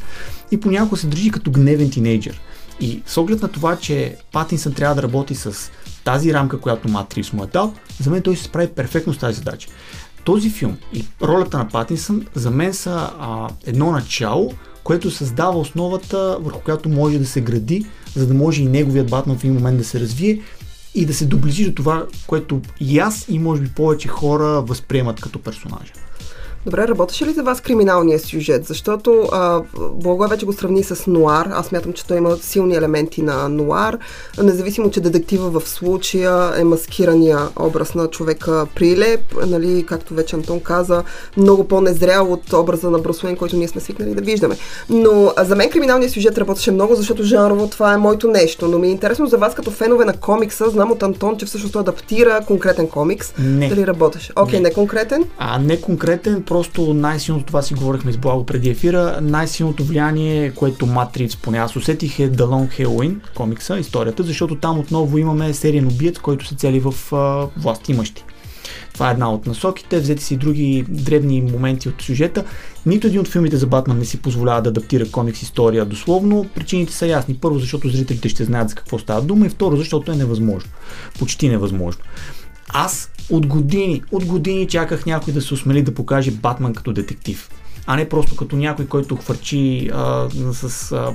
и 0.50 0.60
понякога 0.60 0.96
се 0.96 1.06
държи 1.06 1.30
като 1.30 1.50
гневен 1.50 1.90
тинейджър. 1.90 2.40
И 2.80 3.02
с 3.06 3.16
оглед 3.16 3.42
на 3.42 3.48
това, 3.48 3.76
че 3.76 4.16
Патинсън 4.32 4.72
трябва 4.72 4.94
да 4.94 5.02
работи 5.02 5.34
с 5.34 5.70
тази 6.04 6.34
рамка, 6.34 6.60
която 6.60 6.88
Матрикс 6.88 7.32
му 7.32 7.44
е 7.44 7.46
дал, 7.46 7.74
за 8.00 8.10
мен 8.10 8.22
той 8.22 8.36
се 8.36 8.44
справи 8.44 8.68
перфектно 8.68 9.14
с 9.14 9.18
тази 9.18 9.36
задача. 9.36 9.68
Този 10.24 10.50
филм 10.50 10.76
и 10.92 11.04
ролята 11.22 11.58
на 11.58 11.68
Патинсън 11.68 12.26
за 12.34 12.50
мен 12.50 12.74
са 12.74 13.10
а, 13.20 13.48
едно 13.66 13.90
начало, 13.90 14.52
което 14.84 15.10
създава 15.10 15.58
основата, 15.58 16.38
върху 16.40 16.60
която 16.60 16.88
може 16.88 17.18
да 17.18 17.26
се 17.26 17.40
гради, 17.40 17.86
за 18.14 18.26
да 18.26 18.34
може 18.34 18.62
и 18.62 18.68
неговият 18.68 19.10
Батман 19.10 19.38
в 19.38 19.44
един 19.44 19.54
момент 19.54 19.78
да 19.78 19.84
се 19.84 20.00
развие 20.00 20.40
и 20.94 21.06
да 21.06 21.14
се 21.14 21.26
доближи 21.26 21.64
до 21.64 21.74
това, 21.74 22.06
което 22.26 22.60
и 22.80 22.98
аз 22.98 23.26
и 23.28 23.38
може 23.38 23.62
би 23.62 23.68
повече 23.68 24.08
хора 24.08 24.62
възприемат 24.62 25.20
като 25.20 25.42
персонажа. 25.42 25.92
Добре, 26.66 26.88
работеше 26.88 27.26
ли 27.26 27.32
за 27.32 27.42
вас 27.42 27.60
криминалния 27.60 28.18
сюжет? 28.18 28.66
Защото 28.66 29.28
а, 29.32 29.62
Благой 29.94 30.28
вече 30.28 30.46
го 30.46 30.52
сравни 30.52 30.82
с 30.82 31.06
нуар. 31.06 31.48
Аз 31.52 31.72
мятам, 31.72 31.92
че 31.92 32.06
той 32.06 32.16
има 32.16 32.36
силни 32.36 32.74
елементи 32.74 33.22
на 33.22 33.48
нуар. 33.48 33.98
Независимо, 34.42 34.90
че 34.90 35.00
детектива 35.00 35.60
в 35.60 35.68
случая 35.68 36.52
е 36.60 36.64
маскирания 36.64 37.38
образ 37.56 37.94
на 37.94 38.06
човека 38.08 38.66
Прилеп, 38.74 39.20
нали, 39.46 39.86
както 39.86 40.14
вече 40.14 40.36
Антон 40.36 40.60
каза, 40.60 41.02
много 41.36 41.68
по-незрял 41.68 42.32
от 42.32 42.52
образа 42.52 42.90
на 42.90 42.98
Бруслен, 42.98 43.36
който 43.36 43.56
ние 43.56 43.68
сме 43.68 43.80
свикнали 43.80 44.14
да 44.14 44.22
виждаме. 44.22 44.56
Но 44.88 45.32
а, 45.36 45.44
за 45.44 45.56
мен 45.56 45.70
криминалният 45.70 46.12
сюжет 46.12 46.38
работеше 46.38 46.70
много, 46.70 46.94
защото 46.94 47.22
жанрово 47.22 47.68
това 47.68 47.94
е 47.94 47.96
моето 47.96 48.28
нещо. 48.28 48.68
Но 48.68 48.78
ми 48.78 48.86
е 48.86 48.90
интересно 48.90 49.26
за 49.26 49.38
вас 49.38 49.54
като 49.54 49.70
фенове 49.70 50.04
на 50.04 50.12
комикса. 50.12 50.70
Знам 50.70 50.90
от 50.90 51.02
Антон, 51.02 51.36
че 51.36 51.46
всъщност 51.46 51.72
той 51.72 51.80
адаптира 51.80 52.40
конкретен 52.46 52.88
комикс. 52.88 53.34
Не. 53.38 53.68
Дали 53.68 53.86
работеше? 53.86 54.32
Окей, 54.36 54.58
okay, 54.58 54.62
не. 54.62 54.68
не 54.68 54.74
конкретен? 54.74 55.24
А 55.38 55.58
не 55.58 55.80
конкретен, 55.80 56.42
просто 56.54 56.94
най-силното, 56.94 57.46
това 57.46 57.62
си 57.62 57.74
говорихме 57.74 58.12
с 58.12 58.16
Благо 58.16 58.46
преди 58.46 58.70
ефира, 58.70 59.18
най-силното 59.22 59.84
влияние, 59.84 60.50
което 60.50 60.86
Матрикс, 60.86 61.36
поне 61.36 61.58
аз 61.58 61.76
усетих 61.76 62.18
е 62.18 62.30
The 62.30 62.42
Long 62.42 62.80
Halloween, 62.80 63.16
комикса, 63.34 63.78
историята, 63.78 64.22
защото 64.22 64.56
там 64.56 64.78
отново 64.78 65.18
имаме 65.18 65.54
сериен 65.54 65.86
убиец, 65.86 66.18
който 66.18 66.46
се 66.46 66.54
цели 66.54 66.80
в 66.80 67.14
а, 67.14 67.48
власт 67.56 67.88
имащи. 67.88 68.24
Това 68.92 69.08
е 69.08 69.12
една 69.12 69.32
от 69.32 69.46
насоките, 69.46 70.00
взети 70.00 70.24
си 70.24 70.36
други 70.36 70.84
древни 70.88 71.42
моменти 71.42 71.88
от 71.88 72.02
сюжета. 72.02 72.44
Нито 72.86 73.06
един 73.06 73.20
от 73.20 73.28
филмите 73.28 73.56
за 73.56 73.66
Батман 73.66 73.98
не 73.98 74.04
си 74.04 74.22
позволява 74.22 74.62
да 74.62 74.68
адаптира 74.68 75.10
комикс 75.10 75.42
история 75.42 75.84
дословно. 75.84 76.46
Причините 76.54 76.92
са 76.92 77.06
ясни. 77.06 77.34
Първо, 77.34 77.58
защото 77.58 77.88
зрителите 77.88 78.28
ще 78.28 78.44
знаят 78.44 78.68
за 78.68 78.74
какво 78.74 78.98
става 78.98 79.22
дума 79.22 79.46
и 79.46 79.48
второ, 79.48 79.76
защото 79.76 80.12
е 80.12 80.16
невъзможно. 80.16 80.70
Почти 81.18 81.48
невъзможно. 81.48 82.02
Аз 82.68 83.10
от 83.30 83.46
години, 83.46 84.02
от 84.12 84.24
години 84.24 84.68
чаках 84.68 85.06
някой 85.06 85.34
да 85.34 85.42
се 85.42 85.54
осмели 85.54 85.82
да 85.82 85.94
покаже 85.94 86.30
Батман 86.30 86.74
като 86.74 86.92
детектив, 86.92 87.50
а 87.86 87.96
не 87.96 88.08
просто 88.08 88.36
като 88.36 88.56
някой, 88.56 88.86
който 88.86 89.16
хвърчи 89.16 89.90
а, 89.94 90.28
с 90.52 90.92
а, 90.92 91.14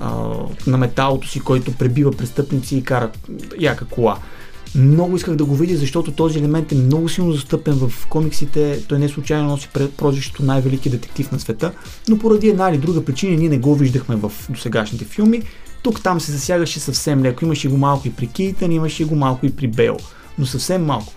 а, 0.00 0.34
на 0.66 0.78
металото 0.78 1.28
си, 1.28 1.40
който 1.40 1.72
пребива 1.72 2.12
престъпници 2.12 2.76
и 2.76 2.82
кара 2.82 3.10
яка 3.58 3.84
кола. 3.84 4.18
Много 4.74 5.16
исках 5.16 5.36
да 5.36 5.44
го 5.44 5.54
видя, 5.54 5.76
защото 5.76 6.12
този 6.12 6.38
елемент 6.38 6.72
е 6.72 6.74
много 6.74 7.08
силно 7.08 7.32
застъпен 7.32 7.74
в 7.74 8.06
комиксите. 8.06 8.84
Той 8.88 8.98
не 8.98 9.08
случайно 9.08 9.48
носи 9.48 9.68
прозвището 9.96 10.42
най-велики 10.42 10.90
детектив 10.90 11.32
на 11.32 11.40
света, 11.40 11.72
но 12.08 12.18
поради 12.18 12.48
една 12.48 12.70
или 12.70 12.78
друга 12.78 13.04
причина 13.04 13.36
ние 13.36 13.48
не 13.48 13.58
го 13.58 13.74
виждахме 13.74 14.16
в 14.16 14.32
досегашните 14.50 15.04
филми. 15.04 15.42
Тук 15.82 16.02
там 16.02 16.20
се 16.20 16.32
засягаше 16.32 16.80
съвсем 16.80 17.22
леко. 17.22 17.44
Имаше 17.44 17.68
го 17.68 17.76
малко 17.76 18.08
и 18.08 18.12
при 18.12 18.26
Кейтън, 18.26 18.72
имаше 18.72 19.04
го 19.04 19.14
малко 19.14 19.46
и 19.46 19.50
при 19.50 19.68
Бейл, 19.68 19.96
но 20.38 20.46
съвсем 20.46 20.84
малко 20.84 21.12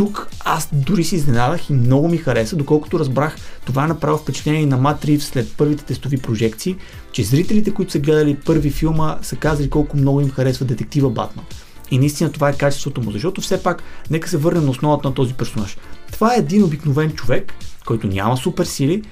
тук 0.00 0.28
аз 0.44 0.68
дори 0.72 1.04
си 1.04 1.16
изненадах 1.16 1.70
и 1.70 1.72
много 1.72 2.08
ми 2.08 2.16
хареса, 2.16 2.56
доколкото 2.56 2.98
разбрах 2.98 3.36
това 3.64 3.86
направо 3.86 4.18
впечатление 4.18 4.66
на 4.66 4.76
Мат 4.76 5.04
Ривз 5.04 5.24
след 5.24 5.56
първите 5.56 5.84
тестови 5.84 6.16
прожекции, 6.16 6.76
че 7.12 7.24
зрителите, 7.24 7.74
които 7.74 7.92
са 7.92 7.98
гледали 7.98 8.36
първи 8.36 8.70
филма, 8.70 9.18
са 9.22 9.36
казали 9.36 9.70
колко 9.70 9.96
много 9.96 10.20
им 10.20 10.30
харесва 10.30 10.66
детектива 10.66 11.10
Батман. 11.10 11.44
И 11.90 11.98
наистина 11.98 12.32
това 12.32 12.48
е 12.48 12.56
качеството 12.56 13.02
му, 13.02 13.10
защото 13.10 13.40
все 13.40 13.62
пак, 13.62 13.82
нека 14.10 14.28
се 14.28 14.36
върнем 14.36 14.64
на 14.64 14.70
основата 14.70 15.08
на 15.08 15.14
този 15.14 15.34
персонаж. 15.34 15.76
Това 16.12 16.34
е 16.34 16.38
един 16.38 16.64
обикновен 16.64 17.12
човек, 17.12 17.52
който 17.86 18.06
няма 18.06 18.36
суперсили, 18.36 19.02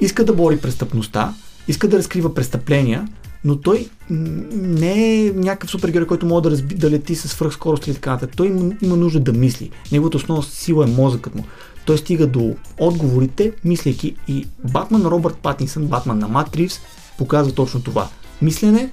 иска 0.00 0.24
да 0.24 0.32
бори 0.32 0.60
престъпността, 0.60 1.34
иска 1.68 1.88
да 1.88 1.98
разкрива 1.98 2.34
престъпления, 2.34 3.08
но 3.44 3.56
той 3.56 3.88
не 4.10 5.26
е 5.26 5.32
някакъв 5.32 5.70
супергерой, 5.70 6.06
който 6.06 6.26
може 6.26 6.42
да, 6.42 6.50
разби, 6.50 6.74
да 6.74 6.90
лети 6.90 7.14
с 7.14 7.28
свръхскорост 7.28 7.86
или 7.86 7.94
така 7.94 8.10
нататък. 8.10 8.36
Той 8.36 8.46
има, 8.46 8.74
има 8.82 8.96
нужда 8.96 9.20
да 9.20 9.32
мисли. 9.32 9.70
Неговата 9.92 10.16
основна 10.16 10.42
сила 10.42 10.84
е 10.84 10.90
мозъкът 10.90 11.34
му. 11.34 11.44
Той 11.86 11.98
стига 11.98 12.26
до 12.26 12.56
отговорите, 12.78 13.52
мислейки 13.64 14.16
и 14.28 14.46
Батман 14.72 15.06
Робърт 15.06 15.36
Патинсън, 15.36 15.86
Батман 15.86 16.18
на 16.18 16.28
Матрикс, 16.28 16.80
показва 17.18 17.52
точно 17.52 17.82
това. 17.82 18.08
Мислене 18.42 18.90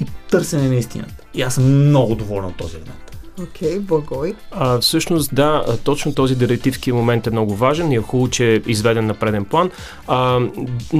и 0.00 0.06
търсене 0.30 0.68
на 0.68 0.74
истината. 0.74 1.14
И 1.34 1.42
аз 1.42 1.54
съм 1.54 1.88
много 1.88 2.14
доволен 2.14 2.44
от 2.44 2.56
този 2.56 2.76
елемент. 2.76 3.09
Окей, 3.42 3.78
okay, 3.78 3.80
благой. 3.80 4.34
А, 4.50 4.78
всъщност, 4.78 5.34
да, 5.34 5.78
точно 5.84 6.14
този 6.14 6.34
детективски 6.34 6.92
момент 6.92 7.26
е 7.26 7.30
много 7.30 7.54
важен 7.54 7.92
и 7.92 7.96
е 7.96 8.00
хубаво, 8.00 8.30
че 8.30 8.54
е 8.54 8.60
изведен 8.66 9.06
на 9.06 9.14
преден 9.14 9.44
план. 9.44 9.70
А, 10.06 10.40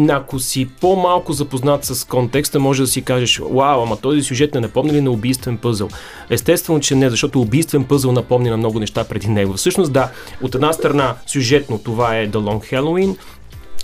ако 0.09 0.39
си 0.39 0.69
по-малко 0.81 1.33
запознат 1.33 1.85
с 1.85 2.05
контекста, 2.05 2.61
може 2.61 2.83
да 2.83 2.87
си 2.87 3.03
кажеш, 3.03 3.39
вау, 3.39 3.83
ама 3.83 3.97
този 3.97 4.23
сюжет 4.23 4.55
не 4.55 4.61
напомня 4.61 4.93
ли 4.93 5.01
на 5.01 5.11
убийствен 5.11 5.59
пъзъл? 5.59 5.89
Естествено, 6.31 6.81
че 6.81 6.95
не, 6.95 7.11
защото 7.11 7.41
убийствен 7.41 7.85
пъзъл 7.85 8.13
напомня 8.13 8.51
на 8.51 8.57
много 8.57 8.81
неща 8.81 9.05
преди 9.05 9.29
него. 9.29 9.53
Всъщност, 9.53 9.93
да, 9.93 10.11
от 10.43 10.55
една 10.55 10.73
страна, 10.73 11.15
сюжетно 11.27 11.79
това 11.79 12.17
е 12.17 12.29
The 12.29 12.37
Long 12.37 12.73
Halloween, 12.73 13.17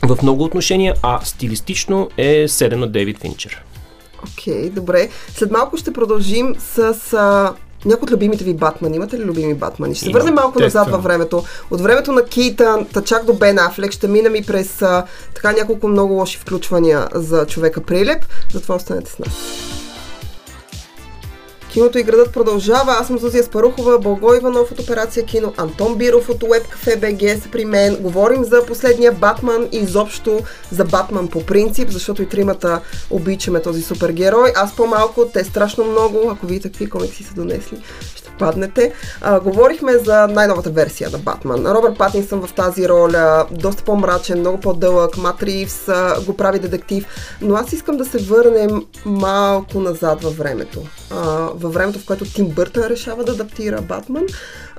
в 0.02 0.22
много 0.22 0.44
отношения, 0.44 0.94
а 1.02 1.20
стилистично 1.24 2.10
е 2.16 2.48
7 2.48 2.74
на 2.74 2.86
Дейвид 2.86 3.18
Финчер. 3.18 3.62
Окей, 4.32 4.54
okay, 4.54 4.70
добре. 4.70 5.08
След 5.34 5.50
малко 5.50 5.76
ще 5.76 5.92
продължим 5.92 6.54
с 6.58 6.78
а, 7.12 7.54
някои 7.86 8.04
от 8.04 8.10
любимите 8.10 8.44
ви 8.44 8.54
Батмани. 8.54 8.96
Имате 8.96 9.18
ли 9.18 9.24
любими 9.24 9.54
Батмани? 9.54 9.94
Ще 9.94 10.04
се 10.04 10.10
върнем 10.10 10.34
малко 10.34 10.60
назад 10.60 10.90
във 10.90 11.02
времето. 11.02 11.44
От 11.70 11.80
времето 11.80 12.12
на 12.12 12.22
Кейтън, 12.22 12.86
та 12.92 13.02
чак 13.02 13.24
до 13.24 13.34
Бен 13.34 13.58
Афлек, 13.58 13.92
ще 13.92 14.08
минем 14.08 14.34
и 14.34 14.42
през 14.42 14.82
а, 14.82 15.04
така 15.34 15.52
няколко 15.52 15.88
много 15.88 16.14
лоши 16.14 16.38
включвания 16.38 17.08
за 17.14 17.46
човека 17.46 17.80
Прилеп. 17.80 18.24
Затова 18.52 18.74
останете 18.74 19.10
с 19.10 19.18
нас. 19.18 19.28
Киното 21.76 21.98
и 21.98 22.02
градът 22.02 22.32
продължава. 22.32 22.92
Аз 22.92 23.06
съм 23.06 23.18
Зузия 23.18 23.44
Спарухова, 23.44 23.98
Бълго 23.98 24.34
Иванов 24.34 24.72
от 24.72 24.80
Операция 24.80 25.24
Кино, 25.24 25.52
Антон 25.56 25.94
Биров 25.96 26.28
от 26.28 26.40
Web 26.40 26.62
Cafe 26.62 27.00
BG 27.00 27.42
са 27.42 27.48
при 27.50 27.64
мен. 27.64 27.96
Говорим 28.00 28.44
за 28.44 28.66
последния 28.66 29.12
Батман 29.12 29.68
и 29.72 29.76
изобщо 29.76 30.40
за 30.70 30.84
Батман 30.84 31.28
по 31.28 31.46
принцип, 31.46 31.90
защото 31.90 32.22
и 32.22 32.28
тримата 32.28 32.80
обичаме 33.10 33.62
този 33.62 33.82
супергерой. 33.82 34.52
Аз 34.56 34.76
по-малко, 34.76 35.26
те 35.32 35.44
страшно 35.44 35.84
много. 35.84 36.30
Ако 36.30 36.46
видите 36.46 36.68
какви 36.68 36.90
комикси 36.90 37.22
са 37.22 37.34
донесли, 37.34 37.78
ще 38.16 38.25
съвпаднете. 38.36 38.92
А, 39.20 39.40
говорихме 39.40 39.98
за 39.98 40.26
най-новата 40.26 40.70
версия 40.70 41.10
на 41.10 41.18
Батман. 41.18 41.66
Робърт 41.66 41.98
Патинсън 41.98 42.46
в 42.46 42.52
тази 42.52 42.88
роля, 42.88 43.46
доста 43.50 43.84
по-мрачен, 43.84 44.40
много 44.40 44.60
по-дълъг, 44.60 45.16
Мат 45.16 45.42
Ривс 45.42 45.88
го 46.26 46.36
прави 46.36 46.58
детектив, 46.58 47.06
но 47.40 47.54
аз 47.54 47.72
искам 47.72 47.96
да 47.96 48.04
се 48.04 48.18
върнем 48.18 48.82
малко 49.04 49.80
назад 49.80 50.22
във 50.22 50.36
времето. 50.36 50.82
А, 51.10 51.16
във 51.54 51.74
времето, 51.74 51.98
в 51.98 52.06
което 52.06 52.24
Тим 52.24 52.48
Бъртън 52.48 52.84
решава 52.84 53.24
да 53.24 53.32
адаптира 53.32 53.80
Батман 53.80 54.26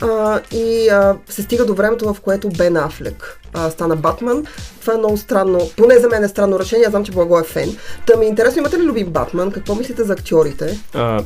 а, 0.01 0.39
и 0.51 0.89
а, 0.89 1.15
се 1.29 1.41
стига 1.41 1.65
до 1.65 1.73
времето, 1.73 2.13
в 2.13 2.21
което 2.21 2.49
Бен 2.49 2.77
Афлек 2.77 3.39
а, 3.53 3.69
стана 3.69 3.95
Батман. 3.95 4.45
Това 4.81 4.93
е 4.93 4.97
много 4.97 5.17
странно, 5.17 5.69
поне 5.77 5.99
за 5.99 6.07
мен 6.07 6.23
е 6.23 6.27
странно 6.27 6.59
решение, 6.59 6.85
аз 6.85 6.91
знам, 6.91 7.05
че 7.05 7.11
Благо 7.11 7.39
е 7.39 7.43
фен. 7.43 7.77
Та 8.05 8.17
ми 8.17 8.25
е 8.25 8.29
интересно, 8.29 8.59
имате 8.59 8.79
ли 8.79 8.83
любим 8.83 9.07
Батман? 9.07 9.51
Какво 9.51 9.75
мислите 9.75 10.03
за 10.03 10.13
актьорите? 10.13 10.79
А, 10.93 11.23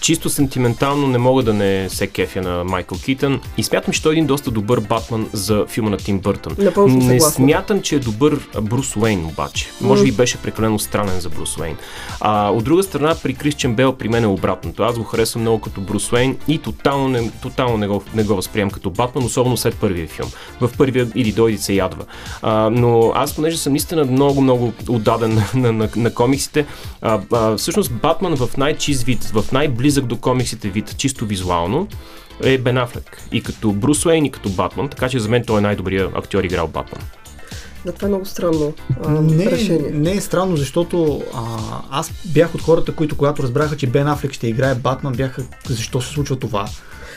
чисто 0.00 0.30
сентиментално 0.30 1.06
не 1.06 1.18
мога 1.18 1.42
да 1.42 1.54
не 1.54 1.88
се 1.90 2.06
кефя 2.06 2.42
на 2.42 2.64
Майкъл 2.64 2.98
Китън 2.98 3.40
и 3.56 3.62
смятам, 3.62 3.94
че 3.94 4.02
той 4.02 4.12
е 4.12 4.14
един 4.14 4.26
доста 4.26 4.50
добър 4.50 4.80
Батман 4.80 5.28
за 5.32 5.66
филма 5.68 5.90
на 5.90 5.96
Тим 5.96 6.18
Бъртън. 6.18 6.56
Напълно 6.58 6.96
не 6.96 7.20
смятам, 7.20 7.82
че 7.82 7.96
е 7.96 7.98
добър 7.98 8.48
Брус 8.62 8.96
Уейн 8.96 9.24
обаче. 9.24 9.70
Може 9.80 10.04
би 10.04 10.12
беше 10.12 10.38
прекалено 10.38 10.78
странен 10.78 11.20
за 11.20 11.28
Брус 11.28 11.58
Уейн. 11.58 11.76
А, 12.20 12.50
от 12.50 12.64
друга 12.64 12.82
страна, 12.82 13.14
при 13.22 13.34
Кристиан 13.34 13.74
Бел 13.74 13.92
при 13.92 14.08
мен 14.08 14.24
е 14.24 14.26
обратното. 14.26 14.82
Аз 14.82 14.98
го 14.98 15.04
харесвам 15.04 15.42
много 15.42 15.60
като 15.60 15.80
Брус 15.80 16.12
Уейн 16.12 16.36
и 16.48 16.58
тотално 16.58 17.08
не, 17.08 17.30
тотално 17.42 17.76
не, 17.76 17.88
го, 17.88 18.02
не 18.14 18.22
го 18.22 18.34
възприемам 18.34 18.70
като 18.70 18.90
Батман, 18.90 19.24
особено 19.24 19.56
след 19.56 19.76
първия 19.76 20.08
филм. 20.08 20.30
В 20.60 20.70
първия 20.78 21.08
или 21.14 21.32
дойде 21.32 21.55
се 21.58 21.72
ядва. 21.72 22.04
А, 22.42 22.70
но 22.70 23.12
аз, 23.14 23.34
понеже 23.34 23.56
съм 23.56 23.72
наистина 23.72 24.04
много, 24.04 24.40
много 24.40 24.72
отдаден 24.88 25.34
на, 25.34 25.44
на, 25.54 25.72
на, 25.72 25.88
на 25.96 26.14
комиксите, 26.14 26.66
а, 27.02 27.20
а, 27.32 27.56
всъщност 27.56 27.92
Батман 27.92 28.36
в 28.36 28.56
най-чист 28.56 29.02
вид, 29.02 29.24
в 29.24 29.52
най-близък 29.52 30.06
до 30.06 30.16
комиксите 30.16 30.68
вид, 30.68 30.94
чисто 30.96 31.26
визуално, 31.26 31.88
е 32.42 32.58
Бен 32.58 32.78
Афлек. 32.78 33.22
И 33.32 33.42
като 33.42 33.72
Брус 33.72 34.06
Уейн, 34.06 34.24
и 34.24 34.30
като 34.30 34.48
Батман, 34.48 34.88
така 34.88 35.08
че 35.08 35.18
за 35.18 35.28
мен 35.28 35.44
той 35.46 35.58
е 35.58 35.60
най-добрият 35.60 36.12
актьор 36.16 36.44
играл 36.44 36.66
Батман. 36.66 37.02
Да, 37.86 37.92
това 37.92 38.06
е 38.06 38.08
много 38.08 38.24
странно 38.24 38.72
а, 39.04 39.10
не, 39.10 39.50
решение. 39.50 39.90
Не 39.90 40.12
е 40.12 40.20
странно, 40.20 40.56
защото 40.56 41.22
а, 41.34 41.40
аз 41.90 42.12
бях 42.24 42.54
от 42.54 42.62
хората, 42.62 42.92
които 42.92 43.16
когато 43.16 43.42
разбраха, 43.42 43.76
че 43.76 43.86
Бен 43.86 44.08
Афлек 44.08 44.32
ще 44.32 44.48
играе 44.48 44.74
Батман, 44.74 45.12
бяха 45.12 45.42
защо 45.68 46.00
се 46.00 46.12
случва 46.12 46.36
това. 46.36 46.68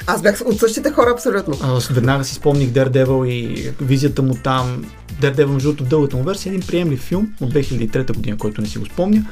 Аз 0.07 0.21
бях 0.21 0.41
от 0.45 0.59
същите 0.59 0.91
хора 0.91 1.11
абсолютно. 1.13 1.57
Аз 1.61 1.87
веднага 1.87 2.23
си 2.23 2.35
спомних 2.35 2.69
Daredevil 2.69 3.25
и 3.27 3.71
визията 3.81 4.21
му 4.21 4.35
там. 4.43 4.85
Daredevil, 5.21 5.45
между 5.45 5.69
другото, 5.69 5.89
дългата 5.89 6.17
му 6.17 6.23
версия, 6.23 6.51
е 6.51 6.55
един 6.55 6.67
приемлив 6.67 6.99
филм 6.99 7.33
от 7.41 7.53
2003 7.53 8.15
година, 8.15 8.37
който 8.37 8.61
не 8.61 8.67
си 8.67 8.77
го 8.77 8.85
спомня. 8.85 9.25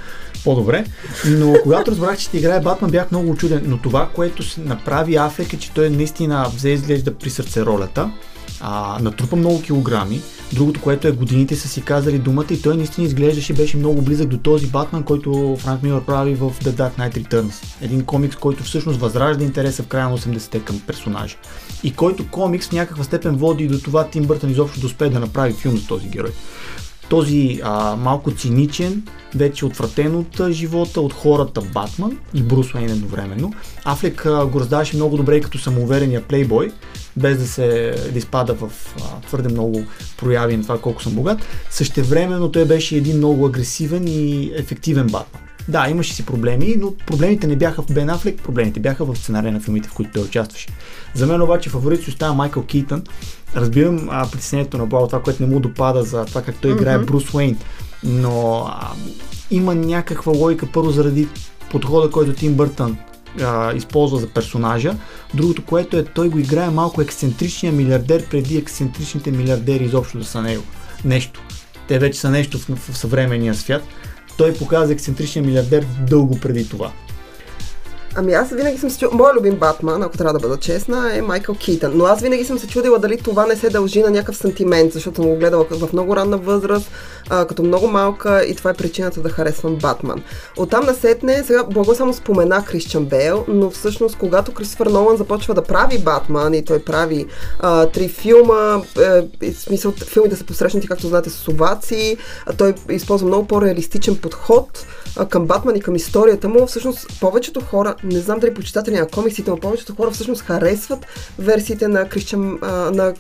По-добре. 0.43 0.85
Но 1.25 1.55
когато 1.63 1.91
разбрах, 1.91 2.17
че 2.17 2.23
ще 2.23 2.37
играе 2.37 2.59
Батман, 2.59 2.91
бях 2.91 3.11
много 3.11 3.29
очуден. 3.29 3.61
Но 3.65 3.77
това, 3.77 4.09
което 4.15 4.43
направи 4.57 5.15
Африк 5.15 5.53
е, 5.53 5.57
че 5.57 5.71
той 5.71 5.89
наистина 5.89 6.51
взе 6.55 6.69
изглежда 6.69 7.13
при 7.13 7.29
сърце 7.29 7.65
ролята. 7.65 8.11
А, 8.61 8.99
натрупа 9.01 9.35
много 9.35 9.61
килограми 9.61 10.21
Другото, 10.53 10.81
което 10.81 11.07
е 11.07 11.11
годините 11.11 11.55
са 11.55 11.67
си 11.67 11.81
казали 11.81 12.19
думата 12.19 12.45
и 12.51 12.61
той 12.61 12.77
наистина 12.77 13.07
изглеждаше 13.07 13.53
беше 13.53 13.77
много 13.77 14.01
близък 14.01 14.27
до 14.27 14.37
този 14.37 14.67
Батман, 14.67 15.03
който 15.03 15.57
Франк 15.59 15.83
Милър 15.83 16.01
прави 16.01 16.35
в 16.35 16.51
The 16.63 16.69
Dark 16.69 16.97
Knight 16.97 17.23
Returns. 17.23 17.81
Един 17.81 18.05
комикс, 18.05 18.35
който 18.35 18.63
всъщност 18.63 18.99
възражда 18.99 19.43
интереса 19.43 19.83
в 19.83 19.87
края 19.87 20.09
на 20.09 20.17
80-те 20.17 20.59
към 20.59 20.79
персонажа. 20.87 21.35
И 21.83 21.93
който 21.93 22.27
комикс 22.27 22.67
в 22.67 22.71
някаква 22.71 23.03
степен 23.03 23.35
води 23.35 23.67
до 23.67 23.79
това 23.79 24.07
Тим 24.07 24.23
Бъртън 24.23 24.49
изобщо 24.49 24.79
да 24.79 24.85
успее 24.85 25.09
да 25.09 25.19
направи 25.19 25.53
филм 25.53 25.77
за 25.77 25.87
този 25.87 26.07
герой 26.07 26.31
този 27.09 27.59
а, 27.63 27.95
малко 27.95 28.31
циничен, 28.31 29.03
вече 29.35 29.65
отвратен 29.65 30.15
от 30.15 30.51
живота, 30.51 31.01
от 31.01 31.13
хората 31.13 31.61
Батман 31.61 32.17
и 32.33 32.43
Брус 32.43 32.73
Уейн 32.73 32.89
едновременно. 32.89 33.53
Афлек 33.85 34.25
а, 34.25 34.45
го 34.45 34.59
раздаваше 34.59 34.95
много 34.95 35.17
добре 35.17 35.41
като 35.41 35.57
самоуверения 35.57 36.23
плейбой, 36.23 36.71
без 37.17 37.37
да 37.37 37.47
се 37.47 37.95
да 38.11 38.19
изпада 38.19 38.53
в 38.53 38.71
а, 38.97 39.21
твърде 39.27 39.49
много 39.49 39.83
прояви 40.17 40.57
на 40.57 40.63
това 40.63 40.81
колко 40.81 41.03
съм 41.03 41.13
богат. 41.13 41.39
Същевременно 41.69 42.51
той 42.51 42.65
беше 42.65 42.95
един 42.95 43.17
много 43.17 43.45
агресивен 43.45 44.07
и 44.07 44.51
ефективен 44.55 45.07
Батман. 45.07 45.41
Да, 45.67 45.89
имаше 45.89 46.13
си 46.13 46.25
проблеми, 46.25 46.75
но 46.79 46.93
проблемите 46.95 47.47
не 47.47 47.55
бяха 47.55 47.81
в 47.81 47.93
Бен 47.93 48.09
Афлек, 48.09 48.41
проблемите 48.43 48.79
бяха 48.79 49.05
в 49.05 49.15
сценария 49.15 49.51
на 49.51 49.59
филмите, 49.59 49.89
в 49.89 49.93
които 49.93 50.11
той 50.13 50.23
участваше. 50.23 50.67
За 51.13 51.27
мен 51.27 51.41
обаче 51.41 51.69
фаворит 51.69 52.03
си 52.03 52.09
остава 52.09 52.33
Майкъл 52.33 52.63
Кейтън. 52.63 53.03
Разбирам 53.55 54.07
а, 54.11 54.29
притеснението 54.31 54.77
на 54.77 54.85
Благо, 54.85 55.07
това, 55.07 55.21
което 55.21 55.43
не 55.43 55.49
му 55.49 55.59
допада 55.59 56.03
за 56.03 56.25
това 56.25 56.41
как 56.41 56.55
той 56.55 56.71
играе 56.71 56.97
mm-hmm. 56.97 57.05
Брус 57.05 57.33
Уейн, 57.33 57.57
но 58.03 58.65
а, 58.69 58.91
има 59.51 59.75
някаква 59.75 60.33
логика 60.33 60.67
първо 60.73 60.91
заради 60.91 61.27
подхода, 61.71 62.11
който 62.11 62.33
Тим 62.33 62.53
Бъртън 62.53 62.97
а, 63.41 63.73
използва 63.73 64.17
за 64.17 64.27
персонажа. 64.27 64.95
Другото, 65.33 65.65
което 65.65 65.97
е, 65.97 66.03
той 66.03 66.29
го 66.29 66.39
играе 66.39 66.69
малко 66.69 67.01
ексцентричния 67.01 67.73
милиардер 67.73 68.29
преди 68.29 68.57
ексцентричните 68.57 69.31
милиардери 69.31 69.83
изобщо 69.83 70.17
да 70.17 70.25
са 70.25 70.41
него. 70.41 70.63
Нещо. 71.05 71.41
Те 71.87 71.99
вече 71.99 72.19
са 72.19 72.29
нещо 72.29 72.59
в, 72.59 72.75
в 72.75 72.97
съвременния 72.97 73.55
свят. 73.55 73.83
Той 74.37 74.53
показа 74.53 74.93
ексцентричния 74.93 75.45
милиардер 75.45 75.85
дълго 76.09 76.39
преди 76.39 76.69
това. 76.69 76.91
Ами 78.19 78.33
аз 78.33 78.49
винаги 78.49 78.77
съм 78.77 78.89
се 78.89 78.99
чудила, 78.99 79.17
моят 79.17 79.35
любим 79.35 79.55
Батман, 79.55 80.03
ако 80.03 80.17
трябва 80.17 80.33
да 80.33 80.39
бъда 80.39 80.57
честна, 80.57 81.17
е 81.17 81.21
Майкъл 81.21 81.55
Китън. 81.55 81.91
Но 81.95 82.05
аз 82.05 82.21
винаги 82.21 82.45
съм 82.45 82.59
се 82.59 82.67
чудила 82.67 82.99
дали 82.99 83.17
това 83.17 83.45
не 83.45 83.55
се 83.55 83.69
дължи 83.69 84.01
на 84.01 84.09
някакъв 84.09 84.37
сантимент, 84.37 84.93
защото 84.93 85.15
съм 85.15 85.25
го 85.25 85.35
гледала 85.35 85.65
в 85.71 85.93
много 85.93 86.15
ранна 86.15 86.37
възраст, 86.37 86.91
а, 87.29 87.45
като 87.45 87.63
много 87.63 87.87
малка 87.87 88.45
и 88.45 88.55
това 88.55 88.69
е 88.69 88.73
причината 88.73 89.21
да 89.21 89.29
харесвам 89.29 89.75
Батман. 89.75 90.23
Оттам 90.57 90.85
насетне, 90.85 91.43
сега 91.43 91.63
благо 91.63 91.95
само 91.95 92.13
спомена 92.13 92.65
Крищан 92.65 93.05
Бейл, 93.05 93.45
но 93.47 93.69
всъщност 93.69 94.17
когато 94.17 94.53
Кристофър 94.53 94.87
Нолан 94.87 95.17
започва 95.17 95.53
да 95.53 95.63
прави 95.63 95.99
Батман 95.99 96.53
и 96.53 96.65
той 96.65 96.79
прави 96.79 97.25
а, 97.59 97.85
три 97.85 98.07
филма, 98.07 98.81
е, 99.41 99.51
в 99.51 99.59
смисъл 99.59 99.91
филмите 99.91 100.35
са 100.35 100.43
посрещнати, 100.43 100.87
както 100.87 101.07
знаете, 101.07 101.29
с 101.29 101.47
овации, 101.47 102.17
той 102.57 102.73
използва 102.89 103.27
много 103.27 103.47
по-реалистичен 103.47 104.15
подход 104.15 104.85
а, 105.17 105.25
към 105.25 105.45
Батман 105.45 105.75
и 105.75 105.81
към 105.81 105.95
историята 105.95 106.49
му. 106.49 106.67
Всъщност 106.67 107.19
повечето 107.21 107.61
хора 107.61 107.95
не 108.03 108.19
знам 108.19 108.39
дали 108.39 108.53
почитатели 108.53 108.95
на 108.95 109.07
комиксите, 109.07 109.51
но 109.51 109.57
повечето 109.57 109.95
хора 109.95 110.11
всъщност 110.11 110.41
харесват 110.41 111.05
версиите 111.39 111.87
на 111.87 112.09
Крищан, 112.09 112.59
на 112.91 113.13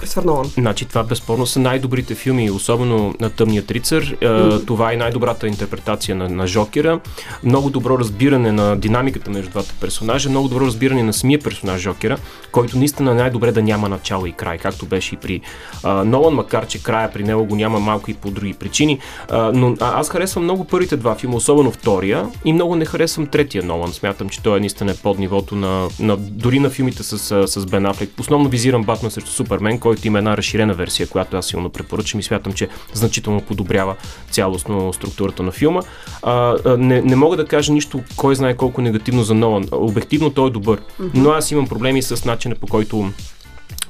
Кристофър 0.00 0.24
Нолан. 0.24 0.50
Значи 0.58 0.84
това 0.84 1.02
безспорно 1.02 1.46
са 1.46 1.60
най-добрите 1.60 2.14
филми, 2.14 2.50
особено 2.50 3.14
на 3.20 3.30
Тъмният 3.30 3.70
рицар. 3.70 4.02
Mm-hmm. 4.02 4.66
Това 4.66 4.92
е 4.92 4.96
най-добрата 4.96 5.48
интерпретация 5.48 6.16
на, 6.16 6.28
на 6.28 6.46
Жокера. 6.46 7.00
Много 7.44 7.70
добро 7.70 7.98
разбиране 7.98 8.52
на 8.52 8.76
динамиката 8.76 9.30
между 9.30 9.50
двата 9.50 9.74
персонажа, 9.80 10.30
много 10.30 10.48
добро 10.48 10.66
разбиране 10.66 11.02
на 11.02 11.12
самия 11.12 11.38
персонаж 11.38 11.80
Жокера, 11.80 12.18
който 12.52 12.78
наистина 12.78 13.14
най-добре 13.14 13.52
да 13.52 13.62
няма 13.62 13.88
начало 13.88 14.26
и 14.26 14.32
край, 14.32 14.58
както 14.58 14.86
беше 14.86 15.14
и 15.14 15.18
при 15.18 15.40
а, 15.82 16.04
Нолан, 16.04 16.34
макар 16.34 16.66
че 16.66 16.82
края 16.82 17.12
при 17.12 17.24
него 17.24 17.44
го 17.44 17.56
няма 17.56 17.80
малко 17.80 18.10
и 18.10 18.14
по 18.14 18.30
други 18.30 18.54
причини. 18.54 18.98
А, 19.28 19.52
но 19.54 19.76
а, 19.80 20.00
аз 20.00 20.08
харесвам 20.08 20.44
много 20.44 20.64
първите 20.64 20.96
два 20.96 21.14
филма, 21.20 21.36
особено 21.36 21.70
втория, 21.70 22.28
и 22.44 22.52
много 22.52 22.76
не 22.76 22.84
харесвам 22.84 23.26
третия 23.26 23.62
Нолан. 23.62 23.92
Смятам, 23.92 24.28
че 24.28 24.42
той 24.42 24.56
е 24.56 24.60
наистина 24.60 24.94
под 25.02 25.18
нивото 25.18 25.56
на, 25.56 25.88
на 26.00 26.16
дори 26.16 26.58
на 26.58 26.70
филмите 26.70 27.02
с, 27.02 27.46
с 27.48 27.66
Бен 27.66 27.86
Афлек. 27.86 28.10
Основно 28.20 28.48
визирам 28.48 28.84
Батман 28.84 29.10
срещу 29.10 29.30
Супермен, 29.30 29.78
който 29.78 30.06
има 30.06 30.18
една 30.18 30.36
разширена 30.36 30.74
версия, 30.74 31.08
която 31.08 31.36
аз 31.36 31.46
силно 31.46 31.70
препоръчам 31.70 32.20
и 32.20 32.22
смятам, 32.22 32.52
че 32.52 32.68
значително 32.92 33.40
подобрява 33.40 33.96
цялостно 34.30 34.92
структурата 34.92 35.42
на 35.42 35.52
филма. 35.52 35.80
А, 36.22 36.56
не, 36.78 37.02
не 37.02 37.16
мога 37.16 37.36
да 37.36 37.46
кажа 37.46 37.72
нищо, 37.72 38.00
кой 38.16 38.34
знае 38.34 38.56
колко 38.56 38.80
негативно 38.80 39.22
за 39.22 39.34
Нолан. 39.34 39.68
Обективно 39.72 40.30
той 40.30 40.48
е 40.48 40.50
добър, 40.50 40.80
но 41.14 41.30
аз 41.30 41.50
имам 41.50 41.66
проблеми 41.66 42.02
с 42.02 42.24
начина 42.24 42.54
по 42.54 42.66
който 42.66 43.10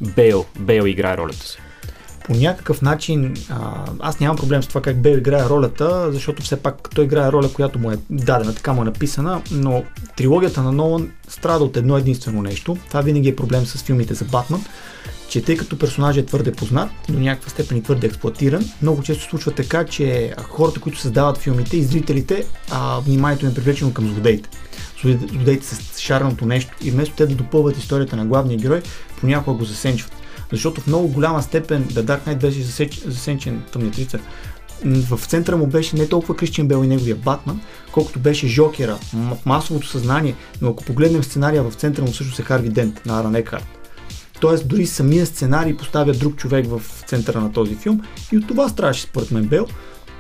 Бейл, 0.01 0.45
Бейл 0.59 0.85
играе 0.85 1.17
ролята 1.17 1.47
си 1.47 1.59
по 2.25 2.35
някакъв 2.35 2.83
начин 2.83 3.35
а, 3.51 3.85
аз 4.01 4.21
нямам 4.21 4.37
проблем 4.37 4.63
с 4.63 4.67
това 4.67 4.83
как 4.83 5.03
Бейл 5.03 5.19
играе 5.19 5.49
ролята, 5.49 6.13
защото 6.13 6.43
все 6.43 6.57
пак 6.57 6.91
той 6.95 7.05
играе 7.05 7.33
роля, 7.33 7.53
която 7.53 7.79
му 7.79 7.91
е 7.91 7.99
дадена, 8.11 8.55
така 8.55 8.73
му 8.73 8.83
е 8.83 8.85
написана, 8.85 9.43
но 9.51 9.85
трилогията 10.17 10.63
на 10.63 10.73
Нолан 10.73 11.11
страда 11.29 11.65
от 11.65 11.77
едно 11.77 11.97
единствено 11.97 12.43
нещо. 12.43 12.77
Това 12.89 13.01
винаги 13.01 13.29
е 13.29 13.37
проблем 13.37 13.67
с 13.67 13.83
филмите 13.83 14.15
за 14.15 14.25
Батман, 14.25 14.65
че 15.29 15.43
тъй 15.43 15.57
като 15.57 15.79
персонажът 15.79 16.25
е 16.25 16.27
твърде 16.27 16.53
познат, 16.53 16.91
до 17.09 17.21
някаква 17.21 17.51
степен 17.51 17.77
и 17.77 17.83
твърде 17.83 18.07
експлуатиран, 18.07 18.65
много 18.83 19.03
често 19.03 19.25
случва 19.25 19.53
така, 19.53 19.85
че 19.85 20.35
хората, 20.43 20.81
които 20.81 20.99
създават 20.99 21.39
филмите 21.39 21.77
и 21.77 21.83
зрителите, 21.83 22.45
а, 22.71 23.01
вниманието 23.01 23.45
им 23.45 23.51
е 23.51 23.55
привлечено 23.55 23.93
към 23.93 24.09
злодеите. 24.09 24.49
Злодеите 25.03 25.67
с 25.67 25.99
шарното 25.99 26.47
нещо 26.47 26.77
и 26.83 26.91
вместо 26.91 27.15
те 27.15 27.27
да 27.27 27.35
допълват 27.35 27.79
историята 27.79 28.17
на 28.17 28.27
главния 28.27 28.59
герой, 28.59 28.83
понякога 29.21 29.59
го 29.59 29.65
засенчват. 29.65 30.20
Защото 30.53 30.81
в 30.81 30.87
много 30.87 31.09
голяма 31.09 31.43
степен 31.43 31.85
The 31.85 32.03
Dark 32.03 32.27
Knight 32.27 32.41
беше 32.41 32.63
засеч, 32.63 33.03
засенчен 33.07 33.63
тъмният. 33.73 34.17
В 34.85 35.21
центъра 35.27 35.57
му 35.57 35.67
беше 35.67 35.97
не 35.97 36.09
толкова 36.09 36.37
Кристиан 36.37 36.69
Бел 36.69 36.85
и 36.85 36.87
неговия 36.87 37.17
Батман, 37.17 37.61
колкото 37.93 38.19
беше 38.19 38.49
Жокера 38.49 38.99
масовото 39.47 39.87
съзнание, 39.87 40.35
но 40.61 40.71
ако 40.71 40.85
погледнем 40.85 41.25
сценария 41.25 41.63
в 41.63 41.75
центъра 41.75 42.05
му 42.05 42.13
също 42.13 42.35
се 42.35 42.43
Харви 42.43 42.69
Дент 42.69 43.07
на 43.07 43.21
Аран 43.21 43.35
Екхарт. 43.35 43.65
Тоест 44.41 44.69
дори 44.69 44.87
самия 44.87 45.27
сценарий 45.27 45.77
поставя 45.77 46.13
друг 46.13 46.37
човек 46.37 46.67
в 46.67 46.83
центъра 47.07 47.41
на 47.41 47.53
този 47.53 47.75
филм 47.75 48.01
и 48.33 48.37
от 48.37 48.49
това 48.49 48.69
страдаше 48.69 49.03
според 49.03 49.31
мен 49.31 49.45
Бел. 49.45 49.67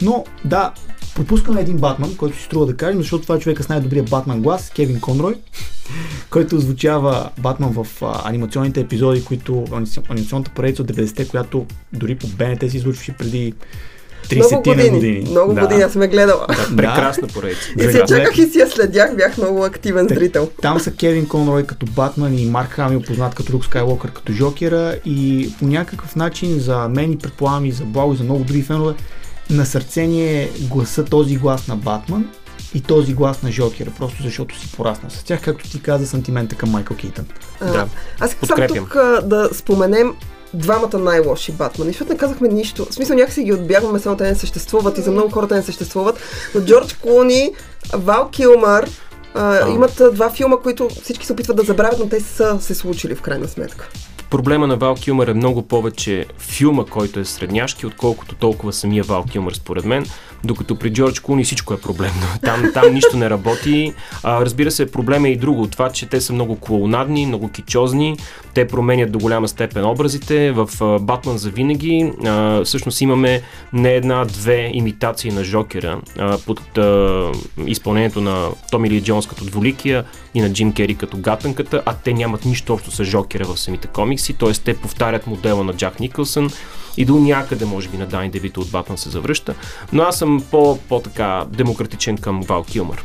Но 0.02 0.24
да, 0.44 0.72
пропускаме 1.14 1.60
един 1.60 1.76
Батман, 1.76 2.16
който 2.16 2.36
си 2.36 2.44
струва 2.44 2.66
да 2.66 2.76
кажем, 2.76 2.98
защото 3.00 3.22
това 3.22 3.34
е 3.34 3.38
човека 3.38 3.62
с 3.62 3.68
най-добрия 3.68 4.02
Батман 4.02 4.40
глас, 4.40 4.70
Кевин 4.70 5.00
Конрой, 5.00 5.34
който 6.30 6.56
озвучава 6.56 7.30
Батман 7.38 7.72
в 7.72 7.86
а, 8.02 8.28
анимационните 8.28 8.80
епизоди, 8.80 9.24
които 9.24 9.64
анимационната 10.08 10.50
поредица 10.50 10.82
от 10.82 10.92
90-те, 10.92 11.28
която 11.28 11.66
дори 11.92 12.14
по 12.14 12.26
БНТ 12.26 12.70
си 12.70 12.76
излучваше 12.76 13.12
преди 13.18 13.54
30 14.28 14.36
много 14.36 14.62
години. 14.62 14.90
години. 14.90 15.30
Много 15.30 15.54
да. 15.54 15.60
години, 15.60 15.82
аз 15.82 15.92
сме 15.92 16.08
гледала. 16.08 16.46
Да, 16.48 16.76
прекрасна 16.76 17.28
поредица. 17.28 17.68
И 17.78 17.82
се 17.82 18.04
чаках 18.08 18.38
и 18.38 18.46
си 18.46 18.58
я 18.58 18.66
следях, 18.66 19.16
бях 19.16 19.38
много 19.38 19.64
активен 19.64 20.06
Те, 20.08 20.14
зрител. 20.14 20.50
Там 20.62 20.80
са 20.80 20.92
Кевин 20.92 21.28
Конрой 21.28 21.66
като 21.66 21.86
Батман 21.86 22.38
и 22.38 22.46
Марк 22.46 22.70
Хамил, 22.70 23.02
познат 23.02 23.34
като 23.34 23.52
Рук 23.52 23.64
Скайлокър 23.64 24.10
като 24.10 24.32
Жокера 24.32 24.96
и 25.04 25.50
по 25.58 25.66
някакъв 25.66 26.16
начин 26.16 26.58
за 26.58 26.88
мен 26.88 27.12
и 27.12 27.18
предполагам 27.18 27.64
и 27.64 27.72
за 27.72 27.84
Благо 27.84 28.12
и 28.12 28.16
за 28.16 28.24
много 28.24 28.44
други 28.44 28.62
фенове 28.62 28.94
на 29.50 29.66
сърце 29.66 30.06
ни 30.06 30.22
е 30.22 30.50
гласа, 30.60 31.04
този 31.04 31.36
глас 31.36 31.68
на 31.68 31.76
Батман 31.76 32.28
и 32.74 32.80
този 32.80 33.14
глас 33.14 33.42
на 33.42 33.52
Жокера, 33.52 33.90
просто 33.98 34.22
защото 34.22 34.58
си 34.58 34.72
пораснал 34.76 35.10
с 35.10 35.24
тях, 35.24 35.42
както 35.42 35.70
ти 35.70 35.82
каза, 35.82 36.06
сантимента 36.06 36.56
към 36.56 36.70
Майкъл 36.70 36.96
Кейтън. 36.96 37.26
Да, 37.60 37.88
аз 38.20 38.36
искам 38.42 38.66
тук 38.68 38.94
да 39.22 39.48
споменем 39.52 40.14
двамата 40.54 40.98
най-лоши 40.98 41.52
Батмани, 41.52 41.90
защото 41.90 42.12
не 42.12 42.18
казахме 42.18 42.48
нищо. 42.48 42.86
В 42.90 42.94
смисъл 42.94 43.16
някакси 43.16 43.44
ги 43.44 43.52
отбягваме, 43.52 43.98
само 43.98 44.16
те 44.16 44.24
не 44.24 44.34
съществуват 44.34 44.98
и 44.98 45.02
за 45.02 45.10
много 45.10 45.30
хората 45.30 45.54
не 45.54 45.62
съществуват. 45.62 46.18
Но 46.54 46.60
Джордж 46.60 46.94
Клуни, 46.94 47.52
Вал 47.92 48.28
Килмар, 48.28 48.88
а, 49.34 49.68
имат 49.68 50.02
два 50.12 50.30
филма, 50.30 50.56
които 50.56 50.88
всички 51.02 51.26
се 51.26 51.32
опитват 51.32 51.56
да 51.56 51.62
забравят, 51.62 51.98
но 51.98 52.08
те 52.08 52.20
са 52.20 52.60
се 52.60 52.74
случили 52.74 53.14
в 53.14 53.22
крайна 53.22 53.48
сметка. 53.48 53.88
Проблема 54.30 54.66
на 54.66 54.76
Вал 54.76 54.94
Килмър 54.94 55.28
е 55.28 55.34
много 55.34 55.62
повече 55.62 56.26
филма, 56.38 56.84
който 56.84 57.20
е 57.20 57.24
средняшки, 57.24 57.86
отколкото 57.86 58.34
толкова 58.34 58.72
самия 58.72 59.04
Вал 59.04 59.24
Килмър, 59.24 59.52
според 59.52 59.84
мен. 59.84 60.06
Докато 60.44 60.76
при 60.76 60.92
Джордж 60.92 61.20
Куни 61.20 61.44
всичко 61.44 61.74
е 61.74 61.80
проблемно. 61.80 62.22
Там, 62.42 62.70
там 62.74 62.94
нищо 62.94 63.16
не 63.16 63.30
работи. 63.30 63.94
А, 64.22 64.40
разбира 64.40 64.70
се, 64.70 64.90
проблема 64.90 65.28
е 65.28 65.30
и 65.30 65.36
друго. 65.36 65.66
Това, 65.66 65.90
че 65.90 66.06
те 66.06 66.20
са 66.20 66.32
много 66.32 66.56
клоунадни, 66.56 67.26
много 67.26 67.48
кичозни. 67.48 68.16
Те 68.54 68.66
променят 68.66 69.12
до 69.12 69.18
голяма 69.18 69.48
степен 69.48 69.84
образите. 69.84 70.52
В 70.52 70.98
Батман 71.00 71.38
за 71.38 71.50
винаги 71.50 72.12
а, 72.26 72.64
всъщност 72.64 73.00
имаме 73.00 73.42
не 73.72 73.94
една-две 73.94 74.70
имитации 74.74 75.30
на 75.30 75.44
Жокера 75.44 76.00
а, 76.18 76.38
под 76.38 76.78
а, 76.78 77.30
изпълнението 77.66 78.20
на 78.20 78.48
Томи 78.70 78.90
Ли 78.90 79.02
Джонс 79.02 79.26
като 79.26 79.44
дволикия 79.44 80.04
и 80.34 80.40
на 80.40 80.52
Джим 80.52 80.72
Кери 80.72 80.94
като 80.94 81.16
гатанката, 81.16 81.82
а 81.86 81.94
те 81.94 82.12
нямат 82.12 82.44
нищо 82.44 82.72
общо 82.72 82.90
с 82.90 83.04
Жокера 83.04 83.44
в 83.44 83.60
самите 83.60 83.88
комикси, 83.88 84.19
т.е. 84.38 84.52
те 84.52 84.76
повтарят 84.76 85.26
модела 85.26 85.64
на 85.64 85.74
Джак 85.74 86.00
Никълсън 86.00 86.50
и 86.96 87.04
до 87.04 87.18
някъде, 87.18 87.64
може 87.64 87.88
би, 87.88 87.98
на 87.98 88.06
Дани 88.06 88.30
Девито 88.30 88.60
от 88.60 88.70
Батман 88.70 88.98
се 88.98 89.10
завръща, 89.10 89.54
но 89.92 90.02
аз 90.02 90.18
съм 90.18 90.44
по, 90.50 90.78
по-така 90.88 91.44
демократичен 91.48 92.18
към 92.18 92.40
Вал 92.40 92.64
Килмър. 92.64 93.04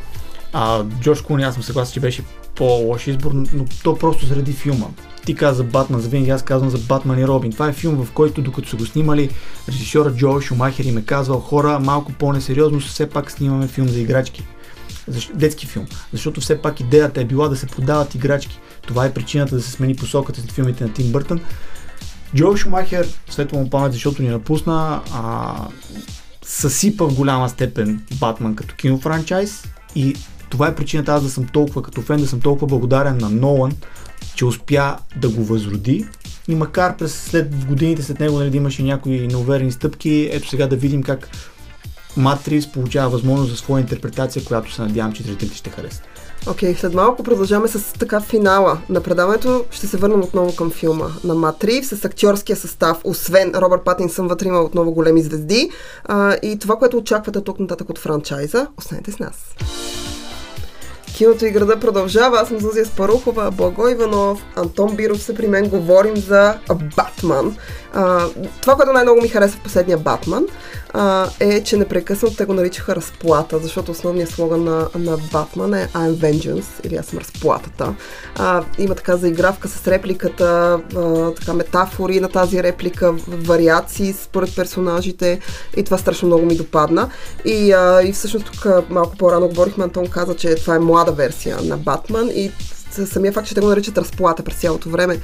А, 0.52 0.84
Джордж 1.00 1.20
Куни, 1.20 1.42
аз 1.42 1.54
съм 1.54 1.62
съгласен, 1.62 1.94
че 1.94 2.00
беше 2.00 2.22
по-лош 2.54 3.06
избор, 3.06 3.32
но 3.32 3.64
то 3.82 3.98
просто 3.98 4.26
заради 4.26 4.52
филма. 4.52 4.86
Ти 5.26 5.34
каза 5.34 5.56
за 5.56 5.64
Батман, 5.64 6.00
за 6.00 6.08
винаги 6.08 6.30
аз 6.30 6.42
казвам 6.42 6.70
за 6.70 6.78
Батман 6.78 7.18
и 7.18 7.26
Робин. 7.26 7.52
Това 7.52 7.68
е 7.68 7.72
филм, 7.72 8.04
в 8.04 8.12
който 8.12 8.42
докато 8.42 8.68
са 8.68 8.76
го 8.76 8.86
снимали, 8.86 9.30
режисьора 9.68 10.14
Джо 10.14 10.40
Шумахер 10.40 10.84
им 10.84 10.98
е 10.98 11.02
казвал 11.02 11.40
хора, 11.40 11.78
малко 11.78 12.12
по-несериозно, 12.12 12.80
все 12.80 13.10
пак 13.10 13.30
снимаме 13.30 13.68
филм 13.68 13.88
за 13.88 14.00
играчки. 14.00 14.44
Защо, 15.08 15.32
детски 15.34 15.66
филм. 15.66 15.86
Защото 16.12 16.40
все 16.40 16.62
пак 16.62 16.80
идеята 16.80 17.20
е 17.20 17.24
била 17.24 17.48
да 17.48 17.56
се 17.56 17.66
продават 17.66 18.14
играчки. 18.14 18.60
Това 18.86 19.06
е 19.06 19.14
причината 19.14 19.54
да 19.54 19.62
се 19.62 19.70
смени 19.70 19.96
посоката 19.96 20.40
след 20.40 20.52
филмите 20.52 20.84
на 20.84 20.92
Тим 20.92 21.12
Бъртън. 21.12 21.40
Джо 22.36 22.56
Шумахер, 22.56 23.08
светло 23.30 23.58
му 23.58 23.70
памет, 23.70 23.92
защото 23.92 24.22
ни 24.22 24.28
напусна, 24.28 25.02
а, 25.12 25.54
съсипа 26.42 27.04
в 27.04 27.14
голяма 27.14 27.48
степен 27.48 28.02
Батман 28.20 28.56
като 28.56 28.74
кинофранчайз 28.74 29.64
и 29.94 30.14
това 30.50 30.68
е 30.68 30.74
причината 30.74 31.12
аз 31.12 31.22
да 31.22 31.30
съм 31.30 31.46
толкова 31.46 31.82
като 31.82 32.02
фен, 32.02 32.20
да 32.20 32.26
съм 32.26 32.40
толкова 32.40 32.66
благодарен 32.66 33.18
на 33.18 33.30
Нолан, 33.30 33.72
че 34.34 34.44
успя 34.44 34.96
да 35.16 35.28
го 35.28 35.44
възроди. 35.44 36.06
И 36.48 36.54
макар 36.54 36.96
през 36.96 37.14
след 37.14 37.64
годините 37.64 38.02
след 38.02 38.20
него 38.20 38.38
нали, 38.38 38.50
да 38.50 38.56
имаше 38.56 38.82
някои 38.82 39.26
неуверени 39.26 39.72
стъпки, 39.72 40.28
ето 40.32 40.48
сега 40.48 40.66
да 40.66 40.76
видим 40.76 41.02
как 41.02 41.28
Матрис 42.16 42.72
получава 42.72 43.10
възможност 43.10 43.50
за 43.50 43.56
своя 43.56 43.80
интерпретация, 43.80 44.44
която 44.44 44.72
се 44.72 44.82
надявам, 44.82 45.12
че 45.12 45.22
зрителите 45.22 45.56
ще 45.56 45.70
харесат. 45.70 46.02
Окей, 46.50 46.74
okay, 46.74 46.80
след 46.80 46.94
малко 46.94 47.22
продължаваме 47.22 47.68
с 47.68 47.92
така 47.92 48.20
финала 48.20 48.78
на 48.88 49.00
предаването. 49.00 49.64
Ще 49.70 49.86
се 49.86 49.96
върнем 49.96 50.20
отново 50.20 50.56
към 50.56 50.70
филма 50.70 51.06
на 51.24 51.34
Матрив 51.34 51.86
с 51.86 52.04
актьорския 52.04 52.56
състав. 52.56 53.00
Освен 53.04 53.52
Робърт 53.54 53.84
Патинсън, 53.84 54.28
вътре 54.28 54.48
има 54.48 54.60
отново 54.60 54.92
големи 54.92 55.22
звезди. 55.22 55.70
А, 56.04 56.36
и 56.42 56.58
това, 56.58 56.76
което 56.76 56.96
очаквате 56.96 57.40
тук 57.40 57.60
нататък 57.60 57.90
от 57.90 57.98
франчайза, 57.98 58.66
останете 58.78 59.12
с 59.12 59.18
нас. 59.18 59.34
Киното 61.16 61.46
и 61.46 61.50
града 61.50 61.80
продължава. 61.80 62.38
Аз 62.40 62.48
съм 62.48 62.58
Зузия 62.58 62.86
Спарухова, 62.86 63.50
Благо 63.50 63.88
Иванов, 63.88 64.44
Антон 64.56 64.96
Биров 64.96 65.22
са 65.22 65.34
при 65.34 65.48
мен. 65.48 65.68
Говорим 65.68 66.16
за 66.16 66.58
Батман. 66.96 67.56
А, 67.98 68.26
това, 68.60 68.74
което 68.74 68.92
най-много 68.92 69.22
ми 69.22 69.28
хареса 69.28 69.56
в 69.56 69.60
последния 69.60 69.98
Батман, 69.98 70.46
а, 70.92 71.28
е, 71.40 71.62
че 71.62 71.76
непрекъснато 71.76 72.36
те 72.36 72.44
го 72.44 72.54
наричаха 72.54 72.96
разплата, 72.96 73.58
защото 73.58 73.92
основният 73.92 74.30
слоган 74.30 74.64
на, 74.64 74.88
на 74.94 75.18
Батман 75.32 75.74
е 75.74 75.88
I'm 75.94 76.14
Vengeance, 76.14 76.86
или 76.86 76.96
аз 76.96 77.06
съм 77.06 77.18
разплатата. 77.18 77.94
А, 78.38 78.64
има 78.78 78.94
така 78.94 79.16
заигравка 79.16 79.68
с 79.68 79.88
репликата, 79.88 80.80
а, 80.96 81.30
така 81.34 81.54
метафори 81.54 82.20
на 82.20 82.28
тази 82.28 82.62
реплика, 82.62 83.12
вариации 83.28 84.12
според 84.12 84.56
персонажите 84.56 85.40
и 85.76 85.82
това 85.82 85.98
страшно 85.98 86.26
много 86.26 86.46
ми 86.46 86.56
допадна. 86.56 87.10
И, 87.44 87.72
а, 87.72 88.02
и 88.02 88.12
всъщност 88.12 88.46
тук 88.46 88.66
малко 88.90 89.16
по-рано 89.16 89.48
говорихме, 89.48 89.84
Антон 89.84 90.06
каза, 90.06 90.36
че 90.36 90.54
това 90.54 90.74
е 90.74 90.78
млада 90.78 91.12
версия 91.12 91.58
на 91.62 91.76
Батман 91.76 92.28
и 92.34 92.52
самия 93.06 93.32
факт, 93.32 93.48
че 93.48 93.54
те 93.54 93.60
го 93.60 93.66
наричат 93.66 93.98
разплата 93.98 94.42
през 94.42 94.56
цялото 94.56 94.88
време, 94.88 95.20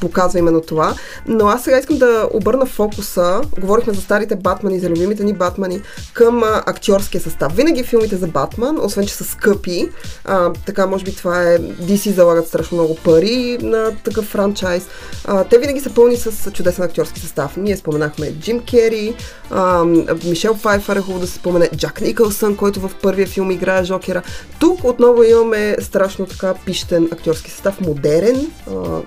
показва 0.00 0.38
именно 0.38 0.60
това. 0.60 0.94
Но 1.26 1.46
аз 1.46 1.64
сега 1.64 1.78
искам 1.78 1.98
да 1.98 2.28
обърна 2.32 2.66
фокуса, 2.66 3.40
говорихме 3.60 3.92
за 3.92 4.00
старите 4.00 4.36
Батмани, 4.36 4.80
за 4.80 4.88
любимите 4.88 5.24
ни 5.24 5.32
Батмани, 5.32 5.80
към 6.12 6.42
актьорския 6.44 7.20
състав. 7.20 7.56
Винаги 7.56 7.82
филмите 7.82 8.16
за 8.16 8.26
Батман, 8.26 8.78
освен 8.80 9.06
че 9.06 9.14
са 9.14 9.24
скъпи, 9.24 9.88
а, 10.24 10.52
така 10.66 10.86
може 10.86 11.04
би 11.04 11.16
това 11.16 11.42
е, 11.42 11.58
DC 11.58 12.14
залагат 12.14 12.48
страшно 12.48 12.76
много 12.76 12.96
пари 13.04 13.58
на 13.62 13.92
такъв 14.04 14.24
франчайз, 14.24 14.86
а, 15.24 15.44
те 15.44 15.58
винаги 15.58 15.80
са 15.80 15.94
пълни 15.94 16.16
с 16.16 16.50
чудесен 16.50 16.84
актьорски 16.84 17.20
състав. 17.20 17.56
Ние 17.56 17.76
споменахме 17.76 18.32
Джим 18.32 18.60
Кери, 18.60 19.14
а, 19.50 19.84
Мишел 20.24 20.54
Файфър 20.54 20.96
е 20.96 21.00
хубаво 21.00 21.20
да 21.20 21.26
се 21.26 21.34
спомене, 21.34 21.68
Джак 21.76 22.00
Никълсън, 22.00 22.56
който 22.56 22.80
в 22.80 22.90
първия 23.02 23.26
филм 23.26 23.50
играе 23.50 23.84
Жокера. 23.84 24.22
Тук 24.60 24.84
отново 24.84 25.22
имаме 25.22 25.76
страшно 25.80 26.26
така 26.26 26.54
пищен 26.54 27.07
актьорски 27.12 27.50
състав, 27.50 27.80
модерен, 27.80 28.50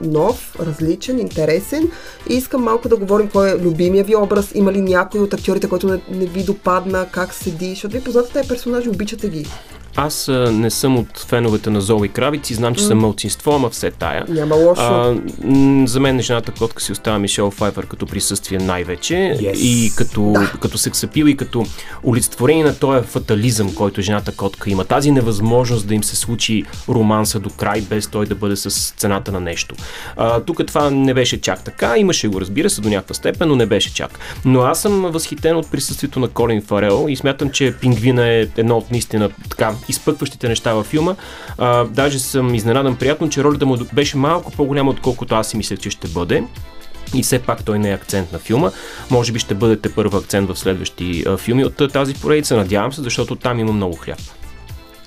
нов, 0.01 0.55
различен, 0.59 1.19
интересен. 1.19 1.91
И 2.29 2.33
искам 2.33 2.63
малко 2.63 2.89
да 2.89 2.97
говорим 2.97 3.29
кой 3.29 3.49
е 3.49 3.57
любимия 3.57 4.03
ви 4.03 4.15
образ, 4.15 4.51
има 4.55 4.73
ли 4.73 4.81
някой 4.81 5.21
от 5.21 5.33
актьорите, 5.33 5.69
който 5.69 5.87
не, 5.87 6.01
не 6.11 6.25
ви 6.25 6.43
допадна, 6.43 7.07
как 7.11 7.33
седи, 7.33 7.69
защото 7.69 7.93
ви 7.93 8.03
познате 8.03 8.33
тези 8.33 8.47
персонажи, 8.47 8.89
обичате 8.89 9.29
ги. 9.29 9.47
Аз 9.95 10.27
а, 10.27 10.51
не 10.51 10.69
съм 10.69 10.97
от 10.97 11.17
феновете 11.17 11.69
на 11.69 11.81
Зои 11.81 12.09
Кравици, 12.09 12.53
знам, 12.53 12.75
че 12.75 12.83
mm. 12.83 12.87
съм 12.87 12.99
мълцинство, 12.99 13.51
ама 13.51 13.69
все 13.69 13.91
тая. 13.91 14.25
Няма 14.29 14.55
лошо. 14.55 14.81
А, 14.81 15.15
м- 15.43 15.87
за 15.87 15.99
мен 15.99 16.21
жената 16.21 16.51
котка 16.51 16.81
си 16.81 16.91
остава 16.91 17.19
Мишел 17.19 17.51
Файфър 17.51 17.85
като 17.85 18.05
присъствие 18.05 18.59
най-вече 18.59 19.13
yes. 19.13 19.57
и 19.57 19.91
като, 19.95 20.31
да. 20.33 20.51
като 20.61 20.77
сексапил 20.77 21.25
и 21.25 21.37
като 21.37 21.65
олицетворение 22.03 22.63
на 22.63 22.75
този 22.75 23.07
фатализъм, 23.07 23.75
който 23.75 24.01
жената 24.01 24.31
котка 24.35 24.69
има. 24.69 24.85
Тази 24.85 25.11
невъзможност 25.11 25.87
да 25.87 25.95
им 25.95 26.03
се 26.03 26.15
случи 26.15 26.63
романса 26.89 27.39
до 27.39 27.49
край, 27.49 27.81
без 27.81 28.07
той 28.07 28.25
да 28.25 28.35
бъде 28.35 28.55
с 28.55 28.93
цената 28.97 29.31
на 29.31 29.39
нещо. 29.39 29.75
А, 30.17 30.39
тук 30.39 30.65
това 30.67 30.89
не 30.89 31.13
беше 31.13 31.41
чак 31.41 31.63
така, 31.63 31.97
имаше 31.97 32.27
го 32.27 32.41
разбира 32.41 32.69
се 32.69 32.81
до 32.81 32.89
някаква 32.89 33.15
степен, 33.15 33.49
но 33.49 33.55
не 33.55 33.65
беше 33.65 33.93
чак. 33.93 34.19
Но 34.45 34.61
аз 34.61 34.81
съм 34.81 35.01
възхитен 35.01 35.57
от 35.57 35.71
присъствието 35.71 36.19
на 36.19 36.27
Колин 36.27 36.61
Фарел 36.61 37.05
и 37.09 37.15
смятам, 37.15 37.49
че 37.49 37.75
Пингвина 37.81 38.27
е 38.27 38.47
едно 38.57 38.77
от 38.77 38.91
наистина 38.91 39.29
така 39.49 39.73
изпъкващите 39.89 40.47
неща 40.47 40.73
във 40.73 40.85
филма. 40.85 41.15
А, 41.57 41.83
даже 41.83 42.19
съм 42.19 42.55
изненадан 42.55 42.95
приятно, 42.95 43.29
че 43.29 43.43
ролята 43.43 43.65
му 43.65 43.77
беше 43.93 44.17
малко 44.17 44.51
по-голяма, 44.51 44.91
отколкото 44.91 45.35
аз 45.35 45.47
си 45.47 45.57
мислех, 45.57 45.79
че 45.79 45.89
ще 45.89 46.07
бъде. 46.07 46.43
И 47.13 47.23
все 47.23 47.39
пак 47.39 47.63
той 47.65 47.79
не 47.79 47.89
е 47.89 47.93
акцент 47.93 48.31
на 48.31 48.39
филма. 48.39 48.71
Може 49.09 49.31
би 49.31 49.39
ще 49.39 49.53
бъдете 49.53 49.93
първа 49.93 50.19
акцент 50.19 50.49
в 50.49 50.59
следващи 50.59 51.23
а, 51.27 51.37
филми 51.37 51.65
от 51.65 51.81
тази 51.93 52.13
поредица. 52.13 52.57
Надявам 52.57 52.93
се, 52.93 53.01
защото 53.01 53.35
там 53.35 53.59
има 53.59 53.71
много 53.71 53.95
хляб. 53.95 54.19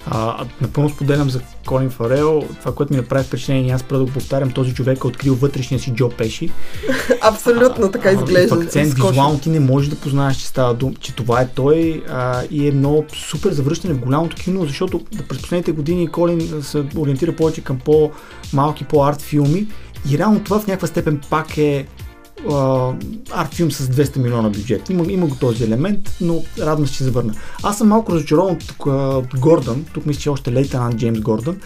А, 0.07 0.45
напълно 0.61 0.91
споделям 0.91 1.31
за 1.31 1.41
Колин 1.67 1.91
Фарел. 1.91 2.45
Това, 2.61 2.75
което 2.75 2.93
ми 2.93 2.97
направи 2.97 3.25
впечатление, 3.25 3.73
аз 3.73 3.83
първо 3.83 4.05
да 4.05 4.11
го 4.11 4.13
повтарям, 4.13 4.51
този 4.51 4.75
човек 4.75 4.99
е 5.05 5.07
открил 5.07 5.35
вътрешния 5.35 5.81
си 5.81 5.91
Джо 5.91 6.09
Пеши. 6.09 6.51
Абсолютно 7.21 7.91
така 7.91 8.11
изглежда. 8.11 8.55
Акцент 8.55 8.95
визуално 8.95 9.39
ти 9.39 9.51
не 9.51 9.61
можеш 9.61 9.89
да 9.89 9.97
познаеш, 9.97 10.37
че 10.37 10.47
става 10.47 10.75
дум, 10.75 10.95
че 11.01 11.15
това 11.15 11.41
е 11.41 11.49
той 11.49 12.03
а, 12.09 12.43
и 12.51 12.69
е 12.69 12.73
много 12.73 13.05
супер 13.15 13.53
завръщане 13.53 13.95
в 13.95 13.99
голямото 13.99 14.37
кино, 14.37 14.67
защото 14.67 15.01
през 15.29 15.39
последните 15.39 15.73
години 15.73 16.09
Колин 16.09 16.63
се 16.63 16.85
ориентира 16.97 17.37
повече 17.37 17.61
към 17.61 17.79
по-малки, 17.79 18.85
по-арт 18.85 19.23
филми 19.23 19.67
и 20.11 20.19
реално 20.19 20.45
това 20.45 20.61
в 20.61 20.67
някаква 20.67 20.89
степен 20.89 21.21
пак 21.31 21.59
е 21.59 21.87
арт 23.33 23.55
филм 23.55 23.71
с 23.71 23.87
200 23.87 24.17
милиона 24.17 24.49
бюджет. 24.49 24.91
Има, 24.91 25.13
има 25.13 25.27
го 25.27 25.37
този 25.37 25.65
елемент, 25.65 26.17
но 26.21 26.43
радвам 26.59 26.87
се, 26.87 26.95
че 26.95 27.05
завърна. 27.05 27.35
Аз 27.63 27.79
съм 27.79 27.89
малко 27.89 28.13
разочарован 28.13 28.59
от, 28.81 29.35
Гордън. 29.39 29.85
Тук 29.93 30.07
мисля, 30.07 30.21
че 30.21 30.31
още 30.31 30.53
лейтенант 30.53 30.97
Джеймс 30.97 31.21
Гордън. 31.21 31.57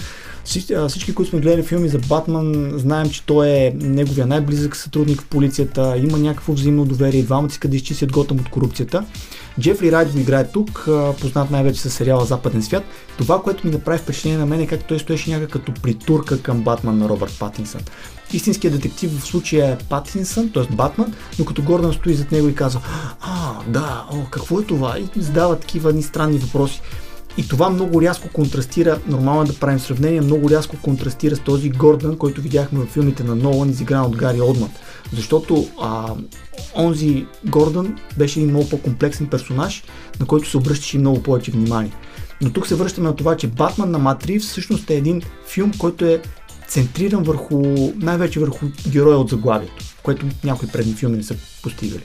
Всички, 0.89 1.15
които 1.15 1.31
сме 1.31 1.41
гледали 1.41 1.63
филми 1.63 1.89
за 1.89 1.99
Батман, 1.99 2.73
знаем, 2.75 3.11
че 3.11 3.23
той 3.23 3.49
е 3.49 3.73
неговия 3.75 4.27
най-близък 4.27 4.77
сътрудник 4.77 5.21
в 5.21 5.29
полицията, 5.29 5.95
има 5.99 6.19
някакво 6.19 6.53
взаимно 6.53 6.85
доверие, 6.85 7.23
двамата 7.23 7.49
искат 7.51 7.71
да 7.71 7.77
изчистят 7.77 8.13
Готъм 8.13 8.41
от 8.41 8.49
корупцията. 8.49 9.05
Джефри 9.61 9.93
Райд 9.93 10.13
го 10.13 10.19
играе 10.19 10.51
тук, 10.51 10.89
познат 11.21 11.51
най-вече 11.51 11.81
с 11.81 11.91
сериала 11.91 12.25
Западен 12.25 12.63
свят. 12.63 12.85
Това, 13.19 13.43
което 13.43 13.67
ми 13.67 13.73
направи 13.73 13.99
впечатление 13.99 14.39
на 14.39 14.47
мен 14.47 14.61
е 14.61 14.67
как 14.67 14.85
той 14.85 14.99
стоеше 14.99 15.31
някак 15.31 15.51
като 15.51 15.73
притурка 15.83 16.43
към 16.43 16.63
Батман 16.63 16.99
на 16.99 17.09
Робърт 17.09 17.39
Патинсън. 17.39 17.81
Истинският 18.33 18.75
детектив 18.75 19.21
в 19.21 19.27
случая 19.27 19.73
е 19.73 19.85
Патинсън, 19.89 20.51
т.е. 20.53 20.75
Батман, 20.75 21.15
но 21.39 21.45
като 21.45 21.63
Гордън 21.63 21.93
стои 21.93 22.15
зад 22.15 22.33
него 22.33 22.49
и 22.49 22.55
казва, 22.55 22.81
а, 23.21 23.55
да, 23.67 24.07
о, 24.13 24.17
какво 24.31 24.61
е 24.61 24.65
това? 24.65 24.99
И 24.99 25.21
задава 25.21 25.59
такива 25.59 25.93
ни 25.93 26.03
странни 26.03 26.39
въпроси. 26.39 26.81
И 27.38 27.48
това 27.48 27.70
много 27.70 28.03
рязко 28.03 28.29
контрастира, 28.33 29.01
нормално 29.07 29.42
е 29.42 29.44
да 29.44 29.59
правим 29.59 29.79
сравнение, 29.79 30.20
много 30.20 30.51
рязко 30.51 30.77
контрастира 30.83 31.37
с 31.37 31.40
този 31.40 31.70
Гордън, 31.70 32.16
който 32.16 32.40
видяхме 32.40 32.79
в 32.81 32.87
филмите 32.87 33.24
на 33.24 33.35
Нолан, 33.35 33.70
изигран 33.70 34.05
от 34.05 34.16
Гари 34.16 34.40
Одман. 34.40 34.70
Защото 35.12 35.68
а, 35.83 36.14
онзи 36.77 37.27
Гордън 37.44 37.98
беше 38.16 38.40
един 38.40 38.51
много 38.51 38.68
по-комплексен 38.68 39.27
персонаж, 39.27 39.85
на 40.20 40.27
който 40.27 40.51
се 40.51 40.57
обръщаше 40.57 40.98
много 40.98 41.22
повече 41.22 41.51
внимание. 41.51 41.92
Но 42.40 42.53
тук 42.53 42.66
се 42.66 42.74
връщаме 42.74 43.09
на 43.09 43.16
това, 43.16 43.37
че 43.37 43.46
Батман 43.46 43.90
на 43.90 43.98
Матри 43.98 44.38
всъщност 44.38 44.90
е 44.90 44.94
един 44.94 45.22
филм, 45.46 45.72
който 45.79 46.05
е 46.05 46.22
центриран 46.68 47.22
върху, 47.22 47.62
най-вече 47.96 48.40
върху 48.40 48.66
героя 48.88 49.18
от 49.18 49.31
заглавието, 49.31 49.85
което 50.03 50.27
някои 50.44 50.68
предни 50.68 50.92
филми 50.92 51.16
не 51.16 51.22
са 51.22 51.37
постигали. 51.62 52.03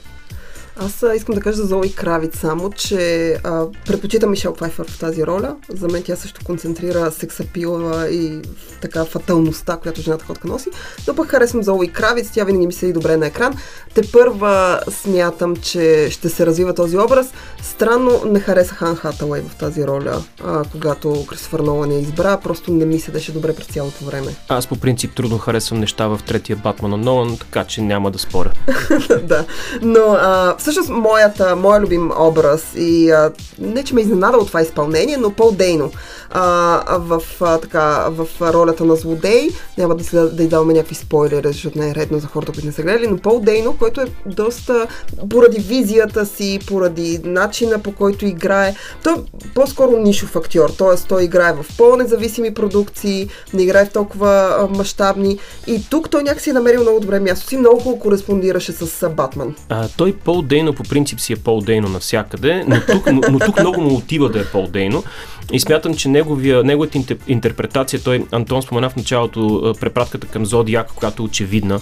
Аз 0.76 1.04
искам 1.16 1.34
да 1.34 1.40
кажа 1.40 1.56
за 1.56 1.66
Зои 1.66 1.92
Кравиц 1.92 2.38
само, 2.38 2.70
че 2.70 3.32
а, 3.44 3.64
предпочитам 3.86 4.30
Мишел 4.30 4.54
Пфайфър 4.54 4.90
в 4.90 4.98
тази 4.98 5.26
роля. 5.26 5.56
За 5.68 5.88
мен 5.88 6.02
тя 6.02 6.16
също 6.16 6.40
концентрира 6.44 7.10
сексапила 7.10 8.08
и 8.10 8.42
така 8.80 9.04
фаталността, 9.04 9.76
която 9.76 10.00
жената 10.00 10.24
ходка 10.24 10.48
носи. 10.48 10.68
Но 11.08 11.14
пък 11.14 11.28
харесвам 11.28 11.62
Зои 11.62 11.88
Кравиц, 11.88 12.30
тя 12.34 12.44
винаги 12.44 12.66
ми 12.66 12.72
се 12.72 12.86
и 12.86 12.92
добре 12.92 13.16
на 13.16 13.26
екран. 13.26 13.54
Те 13.94 14.02
първа 14.12 14.80
смятам, 14.90 15.56
че 15.56 16.10
ще 16.10 16.28
се 16.28 16.46
развива 16.46 16.74
този 16.74 16.98
образ. 16.98 17.32
Странно 17.62 18.22
не 18.26 18.40
хареса 18.40 18.74
Хан 18.74 18.96
Хатауей 18.96 19.42
в 19.42 19.54
тази 19.54 19.86
роля, 19.86 20.22
а, 20.44 20.62
когато 20.72 21.26
Кристофър 21.26 21.60
Нолан 21.60 21.92
я 21.92 21.98
избра. 21.98 22.36
Просто 22.36 22.72
не 22.72 22.84
ми 22.84 23.00
седеше 23.00 23.32
добре 23.32 23.54
през 23.54 23.66
цялото 23.66 24.04
време. 24.04 24.34
Аз 24.48 24.66
по 24.66 24.76
принцип 24.76 25.14
трудно 25.14 25.38
харесвам 25.38 25.80
неща 25.80 26.06
в 26.06 26.20
третия 26.26 26.56
Батман 26.56 26.90
на 26.90 26.96
Нолан, 26.96 27.38
така 27.38 27.64
че 27.64 27.80
няма 27.80 28.10
да 28.10 28.18
споря. 28.18 28.52
да, 29.22 29.44
но 29.82 30.00
а, 30.00 30.54
всъщност 30.64 30.90
моята, 30.90 31.56
моя 31.56 31.80
любим 31.80 32.10
образ 32.18 32.74
и 32.76 33.10
а, 33.10 33.32
не, 33.58 33.84
че 33.84 33.94
ме 33.94 34.00
изненада 34.00 34.38
от 34.38 34.46
това 34.46 34.62
изпълнение, 34.62 35.16
но 35.16 35.30
Пол 35.30 35.50
Дейно 35.50 35.90
а, 36.30 36.98
в, 36.98 37.22
а, 37.40 37.58
така, 37.58 38.08
в 38.10 38.28
ролята 38.40 38.84
на 38.84 38.96
злодей. 38.96 39.48
Няма 39.78 39.94
да, 39.94 40.04
да, 40.12 40.30
да 40.30 40.42
й 40.42 40.48
даваме 40.48 40.72
някакви 40.72 40.94
спойлери, 40.94 41.46
защото 41.46 41.78
не 41.78 41.90
е 41.90 41.94
редно 41.94 42.18
за 42.18 42.26
хората, 42.26 42.52
които 42.52 42.66
не 42.66 42.72
са 42.72 42.82
гледали, 42.82 43.06
но 43.06 43.16
Пол 43.16 43.40
Дейно, 43.40 43.76
който 43.78 44.00
е 44.00 44.04
доста 44.26 44.86
поради 45.30 45.60
визията 45.60 46.26
си, 46.26 46.58
поради 46.66 47.20
начина 47.24 47.78
по 47.78 47.92
който 47.92 48.26
играе, 48.26 48.74
той 49.02 49.12
е 49.12 49.16
по-скоро 49.54 49.96
нишов 49.96 50.36
актьор, 50.36 50.70
т.е. 50.70 51.08
той 51.08 51.24
играе 51.24 51.52
в 51.52 51.66
по-независими 51.78 52.54
продукции, 52.54 53.28
не 53.54 53.62
играе 53.62 53.86
в 53.86 53.92
толкова 53.92 54.68
мащабни 54.70 55.38
и 55.66 55.82
тук 55.90 56.10
той 56.10 56.22
някакси 56.22 56.50
е 56.50 56.52
намерил 56.52 56.82
много 56.82 57.00
добре 57.00 57.20
място 57.20 57.48
си, 57.48 57.56
много 57.56 57.98
кореспондираше 57.98 58.72
с 58.72 59.08
Батман. 59.08 59.54
А, 59.68 59.88
той 59.96 60.12
Пол 60.12 60.42
Дейно 60.54 60.72
по 60.72 60.82
принцип 60.82 61.20
си 61.20 61.32
е 61.32 61.36
Пол 61.36 61.60
Дейно 61.60 61.88
навсякъде, 61.88 62.64
но 62.68 62.76
тук, 62.80 63.12
но, 63.12 63.20
но 63.30 63.38
тук 63.38 63.60
много 63.60 63.80
му 63.80 63.96
отива 63.96 64.28
да 64.28 64.40
е 64.40 64.44
Пол 64.44 64.66
Дейно. 64.66 65.04
И 65.52 65.60
смятам, 65.60 65.94
че 65.94 66.08
неговия, 66.08 66.64
неговата 66.64 66.98
интерпретация, 67.26 68.02
той 68.02 68.24
Антон 68.32 68.62
спомена 68.62 68.90
в 68.90 68.96
началото 68.96 69.74
препратката 69.80 70.26
към 70.26 70.46
Зодиак, 70.46 70.92
която 70.94 71.22
е 71.22 71.26
очевидна, 71.26 71.80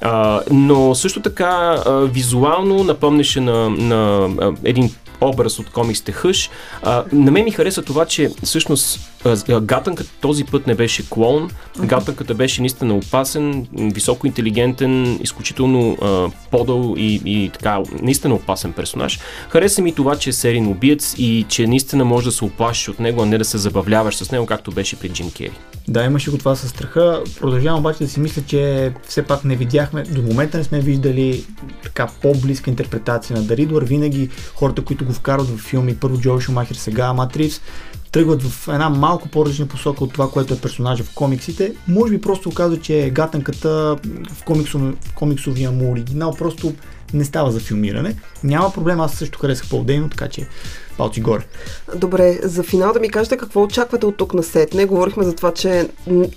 а, 0.00 0.40
но 0.50 0.94
също 0.94 1.20
така 1.20 1.82
а, 1.86 1.92
визуално 1.92 2.84
напомнеше 2.84 3.40
на, 3.40 3.70
на 3.70 4.28
а, 4.40 4.52
един 4.64 4.90
образ 5.20 5.58
от 5.58 5.70
комиксите 5.70 6.12
Хъш. 6.12 6.50
А, 6.82 7.04
на 7.12 7.30
мен 7.30 7.44
ми 7.44 7.50
хареса 7.50 7.82
това, 7.82 8.06
че 8.06 8.30
всъщност 8.42 9.00
гатънката 9.60 10.10
този 10.20 10.44
път 10.44 10.66
не 10.66 10.74
беше 10.74 11.10
клон. 11.10 11.50
Гатънката 11.78 12.34
беше 12.34 12.60
наистина 12.60 12.94
опасен, 12.94 13.66
високо 13.72 14.26
интелигентен, 14.26 15.18
изключително 15.22 15.96
а, 16.02 16.30
подъл 16.50 16.94
и, 16.96 17.20
и 17.24 17.50
така, 17.50 17.78
наистина 18.02 18.34
опасен 18.34 18.72
персонаж. 18.72 19.18
Хареса 19.48 19.82
ми 19.82 19.94
това, 19.94 20.16
че 20.16 20.30
е 20.30 20.32
серийно 20.32 20.70
убиец 20.70 21.14
и 21.18 21.46
че 21.48 21.66
наистина 21.66 22.04
може 22.04 22.26
да 22.26 22.32
се 22.32 22.44
оплашиш 22.44 22.88
от 22.88 23.00
него, 23.00 23.22
а 23.22 23.26
не 23.26 23.38
да 23.38 23.44
се 23.44 23.58
забавляваш 23.58 24.16
с 24.16 24.30
него, 24.30 24.46
както 24.46 24.72
беше 24.72 24.96
при 24.96 25.08
Джим 25.08 25.30
Кери. 25.30 25.52
Да, 25.88 26.04
имаше 26.04 26.30
го 26.30 26.38
това 26.38 26.56
със 26.56 26.70
страха. 26.70 27.22
Продължавам 27.40 27.80
обаче 27.80 28.04
да 28.04 28.10
си 28.10 28.20
мисля, 28.20 28.42
че 28.46 28.92
все 29.08 29.22
пак 29.22 29.44
не 29.44 29.56
видяхме, 29.56 30.02
до 30.02 30.22
момента 30.22 30.58
не 30.58 30.64
сме 30.64 30.80
виждали 30.80 31.44
така 31.82 32.08
по-близка 32.22 32.70
интерпретация 32.70 33.36
на 33.36 33.42
Даридор. 33.42 33.82
Винаги 33.82 34.28
хората, 34.54 34.82
които 34.82 35.04
го 35.04 35.13
вкарват 35.14 35.48
в 35.48 35.58
филми, 35.58 35.96
първо 35.96 36.20
Джо 36.20 36.40
Шумахер, 36.40 36.74
сега 36.74 37.12
Матрис, 37.12 37.60
тръгват 38.12 38.42
в 38.42 38.68
една 38.68 38.88
малко 38.88 39.28
по-различна 39.28 39.66
посока 39.66 40.04
от 40.04 40.12
това, 40.12 40.30
което 40.30 40.54
е 40.54 40.58
персонажа 40.58 41.04
в 41.04 41.14
комиксите. 41.14 41.72
Може 41.88 42.12
би 42.12 42.20
просто 42.20 42.48
оказва, 42.48 42.80
че 42.80 43.10
гатанката 43.14 43.96
в, 44.32 44.44
комиксов, 44.44 44.82
в 45.00 45.14
комиксовия 45.14 45.70
му 45.70 45.92
оригинал 45.92 46.34
просто 46.38 46.74
не 47.14 47.24
става 47.24 47.50
за 47.50 47.60
филмиране. 47.60 48.16
Няма 48.44 48.72
проблем, 48.72 49.00
аз 49.00 49.12
също 49.12 49.38
харесах 49.38 49.68
по-дейно, 49.68 50.08
така 50.08 50.28
че 50.28 50.48
палци 50.94 51.20
горе. 51.20 51.42
Добре, 51.94 52.38
за 52.42 52.62
финал 52.62 52.92
да 52.92 53.00
ми 53.00 53.10
кажете 53.10 53.36
какво 53.36 53.62
очаквате 53.62 54.06
от 54.06 54.16
тук 54.16 54.34
на 54.34 54.42
сет. 54.42 54.74
Не 54.74 54.84
говорихме 54.84 55.24
за 55.24 55.34
това, 55.34 55.52
че 55.52 55.88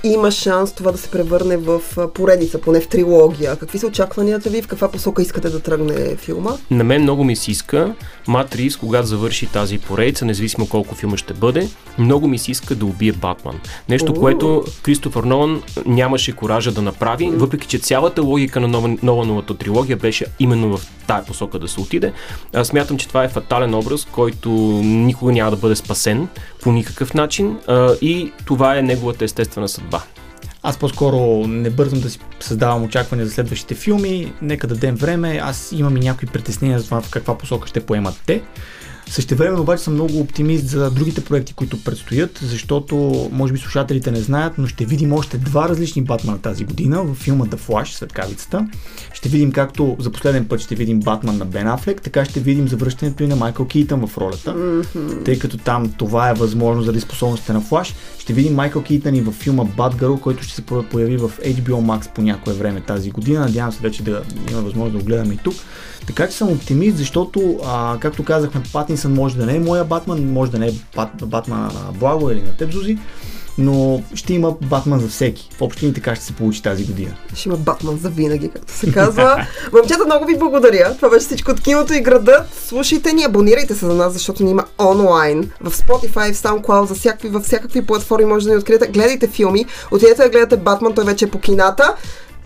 има 0.03 0.31
шанс 0.31 0.73
това 0.73 0.91
да 0.91 0.97
се 0.97 1.09
превърне 1.09 1.57
в 1.57 1.81
поредица, 2.13 2.61
поне 2.61 2.81
в 2.81 2.87
трилогия. 2.87 3.55
Какви 3.55 3.79
са 3.79 3.87
очакванията 3.87 4.49
ви? 4.49 4.61
В 4.61 4.67
каква 4.67 4.91
посока 4.91 5.21
искате 5.21 5.49
да 5.49 5.59
тръгне 5.59 6.15
филма? 6.15 6.51
На 6.71 6.83
мен 6.83 7.01
много 7.01 7.23
ми 7.23 7.35
се 7.35 7.51
иска 7.51 7.93
Матрис, 8.27 8.77
когато 8.77 9.07
завърши 9.07 9.47
тази 9.47 9.77
поредица, 9.77 10.25
независимо 10.25 10.69
колко 10.69 10.95
филма 10.95 11.17
ще 11.17 11.33
бъде, 11.33 11.69
много 11.97 12.27
ми 12.27 12.39
се 12.39 12.51
иска 12.51 12.75
да 12.75 12.85
убие 12.85 13.11
Батман. 13.11 13.59
Нещо, 13.89 14.13
uh 14.13 14.19
което 14.19 14.63
Кристофър 14.83 15.23
Нолан 15.23 15.61
нямаше 15.85 16.35
коража 16.35 16.71
да 16.71 16.81
направи, 16.81 17.25
uh 17.25 17.35
въпреки 17.37 17.67
че 17.67 17.79
цялата 17.79 18.21
логика 18.21 18.59
на 18.59 18.97
Нолановата 19.03 19.57
трилогия 19.57 19.97
беше 19.97 20.25
именно 20.39 20.77
в 20.77 20.87
тая 21.07 21.25
посока 21.25 21.59
да 21.59 21.67
се 21.67 21.79
отиде. 21.79 22.13
Аз 22.53 22.67
смятам, 22.67 22.97
че 22.97 23.07
това 23.07 23.23
е 23.23 23.29
фатален 23.29 23.75
образ, 23.75 24.07
който 24.11 24.46
никога 24.83 25.31
няма 25.31 25.51
да 25.51 25.57
бъде 25.57 25.75
спасен 25.75 26.27
по 26.61 26.71
никакъв 26.71 27.13
начин 27.13 27.57
а, 27.67 27.93
и 28.01 28.31
това 28.45 28.77
е 28.77 28.81
неговата 28.81 29.25
естествена 29.25 29.67
съдба. 29.67 30.03
Аз 30.63 30.77
по-скоро 30.77 31.47
не 31.47 31.69
бързам 31.69 31.99
да 31.99 32.09
си 32.09 32.19
създавам 32.39 32.83
очаквания 32.83 33.25
за 33.25 33.33
следващите 33.33 33.75
филми. 33.75 34.33
Нека 34.41 34.67
дадем 34.67 34.95
време. 34.95 35.39
Аз 35.43 35.71
имам 35.71 35.97
и 35.97 35.99
някои 35.99 36.27
притеснения 36.27 36.79
за 36.79 36.85
това 36.85 37.01
в 37.01 37.09
каква 37.09 37.37
посока 37.37 37.67
ще 37.67 37.85
поемат 37.85 38.21
те. 38.25 38.41
Същевременно 39.09 39.61
обаче 39.61 39.83
съм 39.83 39.93
много 39.93 40.19
оптимист 40.19 40.67
за 40.67 40.91
другите 40.91 41.23
проекти, 41.23 41.53
които 41.53 41.83
предстоят, 41.83 42.39
защото 42.43 42.95
може 43.31 43.53
би 43.53 43.59
слушателите 43.59 44.11
не 44.11 44.21
знаят, 44.21 44.57
но 44.57 44.67
ще 44.67 44.85
видим 44.85 45.13
още 45.13 45.37
два 45.37 45.69
различни 45.69 46.01
Батмана 46.01 46.39
тази 46.39 46.63
година 46.63 47.03
в 47.03 47.15
филма 47.15 47.45
The 47.45 47.57
Flash, 47.57 47.95
Светкавицата. 47.95 48.67
Ще 49.13 49.29
видим 49.29 49.51
както 49.51 49.95
за 49.99 50.11
последен 50.11 50.45
път 50.45 50.59
ще 50.59 50.75
видим 50.75 50.99
Батман 50.99 51.37
на 51.37 51.45
Бен 51.45 51.67
Афлек, 51.67 52.01
така 52.01 52.25
ще 52.25 52.39
видим 52.39 52.67
завръщането 52.67 53.23
и 53.23 53.27
на 53.27 53.35
Майкъл 53.35 53.67
Кейтън 53.67 54.07
в 54.07 54.17
ролята, 54.17 54.55
mm-hmm. 54.55 55.25
тъй 55.25 55.39
като 55.39 55.57
там 55.57 55.93
това 55.97 56.29
е 56.29 56.33
възможно 56.33 56.83
заради 56.83 57.01
способностите 57.01 57.53
на 57.53 57.61
Флаш. 57.61 57.93
Ще 58.19 58.33
видим 58.33 58.55
Майкъл 58.55 58.83
Кейтън 58.83 59.15
и 59.15 59.21
във 59.21 59.35
филма 59.35 59.63
Batgirl, 59.63 60.19
който 60.19 60.43
ще 60.43 60.55
се 60.55 60.61
появи 60.61 61.17
в 61.17 61.29
HBO 61.29 61.81
Max 61.85 62.13
по 62.13 62.21
някое 62.21 62.53
време 62.53 62.81
тази 62.81 63.11
година. 63.11 63.39
Надявам 63.39 63.71
се 63.71 63.79
вече 63.81 64.03
да 64.03 64.21
има 64.51 64.61
възможност 64.61 64.93
да 64.93 64.99
го 64.99 65.05
гледаме 65.05 65.33
и 65.33 65.37
тук. 65.37 65.55
Така 66.07 66.27
че 66.27 66.35
съм 66.35 66.51
оптимист, 66.51 66.97
защото, 66.97 67.59
а, 67.65 67.97
както 67.99 68.23
казахме, 68.23 68.63
Патинсън 68.97 69.13
може 69.13 69.37
да 69.37 69.45
не 69.45 69.55
е 69.55 69.59
моя 69.59 69.85
Батман, 69.85 70.31
може 70.31 70.51
да 70.51 70.59
не 70.59 70.67
е 70.67 70.71
Бат, 70.95 71.09
Батман 71.25 71.59
на 71.59 71.91
Благо 71.99 72.31
или 72.31 72.41
на 72.41 72.57
теб, 72.57 72.71
Зузи, 72.71 72.97
но 73.57 74.03
ще 74.13 74.33
има 74.33 74.55
Батман 74.61 74.99
за 74.99 75.07
всеки. 75.07 75.49
В 75.57 75.61
общини 75.61 75.93
така 75.93 76.15
ще 76.15 76.25
се 76.25 76.33
получи 76.33 76.63
тази 76.63 76.85
година. 76.85 77.11
Ще 77.35 77.49
има 77.49 77.57
Батман 77.57 77.97
за 77.97 78.09
винаги, 78.09 78.49
както 78.49 78.73
се 78.73 78.91
казва. 78.91 79.47
Момчета, 79.73 80.05
много 80.05 80.25
ви 80.25 80.37
благодаря. 80.37 80.95
Това 80.95 81.09
беше 81.09 81.25
всичко 81.25 81.51
от 81.51 81.61
киното 81.61 81.93
и 81.93 82.01
града. 82.01 82.45
Слушайте 82.67 83.13
ни, 83.13 83.23
абонирайте 83.23 83.75
се 83.75 83.85
за 83.85 83.93
нас, 83.93 84.13
защото 84.13 84.43
ни 84.43 84.51
има 84.51 84.65
онлайн. 84.79 85.51
В 85.61 85.71
Spotify, 85.71 86.33
в 86.33 86.37
SoundCloud, 86.37 86.85
за 86.85 86.95
всякакви, 86.95 87.29
във 87.29 87.43
всякакви 87.43 87.85
платформи 87.85 88.25
може 88.25 88.45
да 88.45 88.51
ни 88.51 88.57
откриете. 88.57 88.87
Гледайте 88.87 89.27
филми, 89.27 89.65
отидете 89.91 90.23
да 90.23 90.29
гледате 90.29 90.57
Батман, 90.57 90.93
той 90.93 91.05
вече 91.05 91.25
е 91.25 91.31
по 91.31 91.39
кината. 91.39 91.95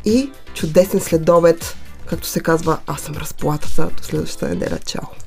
И 0.06 0.32
чудесен 0.54 1.00
следобед 1.00 1.76
както 2.12 2.28
се 2.28 2.40
казва, 2.40 2.78
аз 2.88 3.02
съм 3.02 3.16
разплатата 3.16 3.90
до 3.98 4.04
следващата 4.04 4.50
неделя. 4.50 4.80
Чао! 4.86 5.21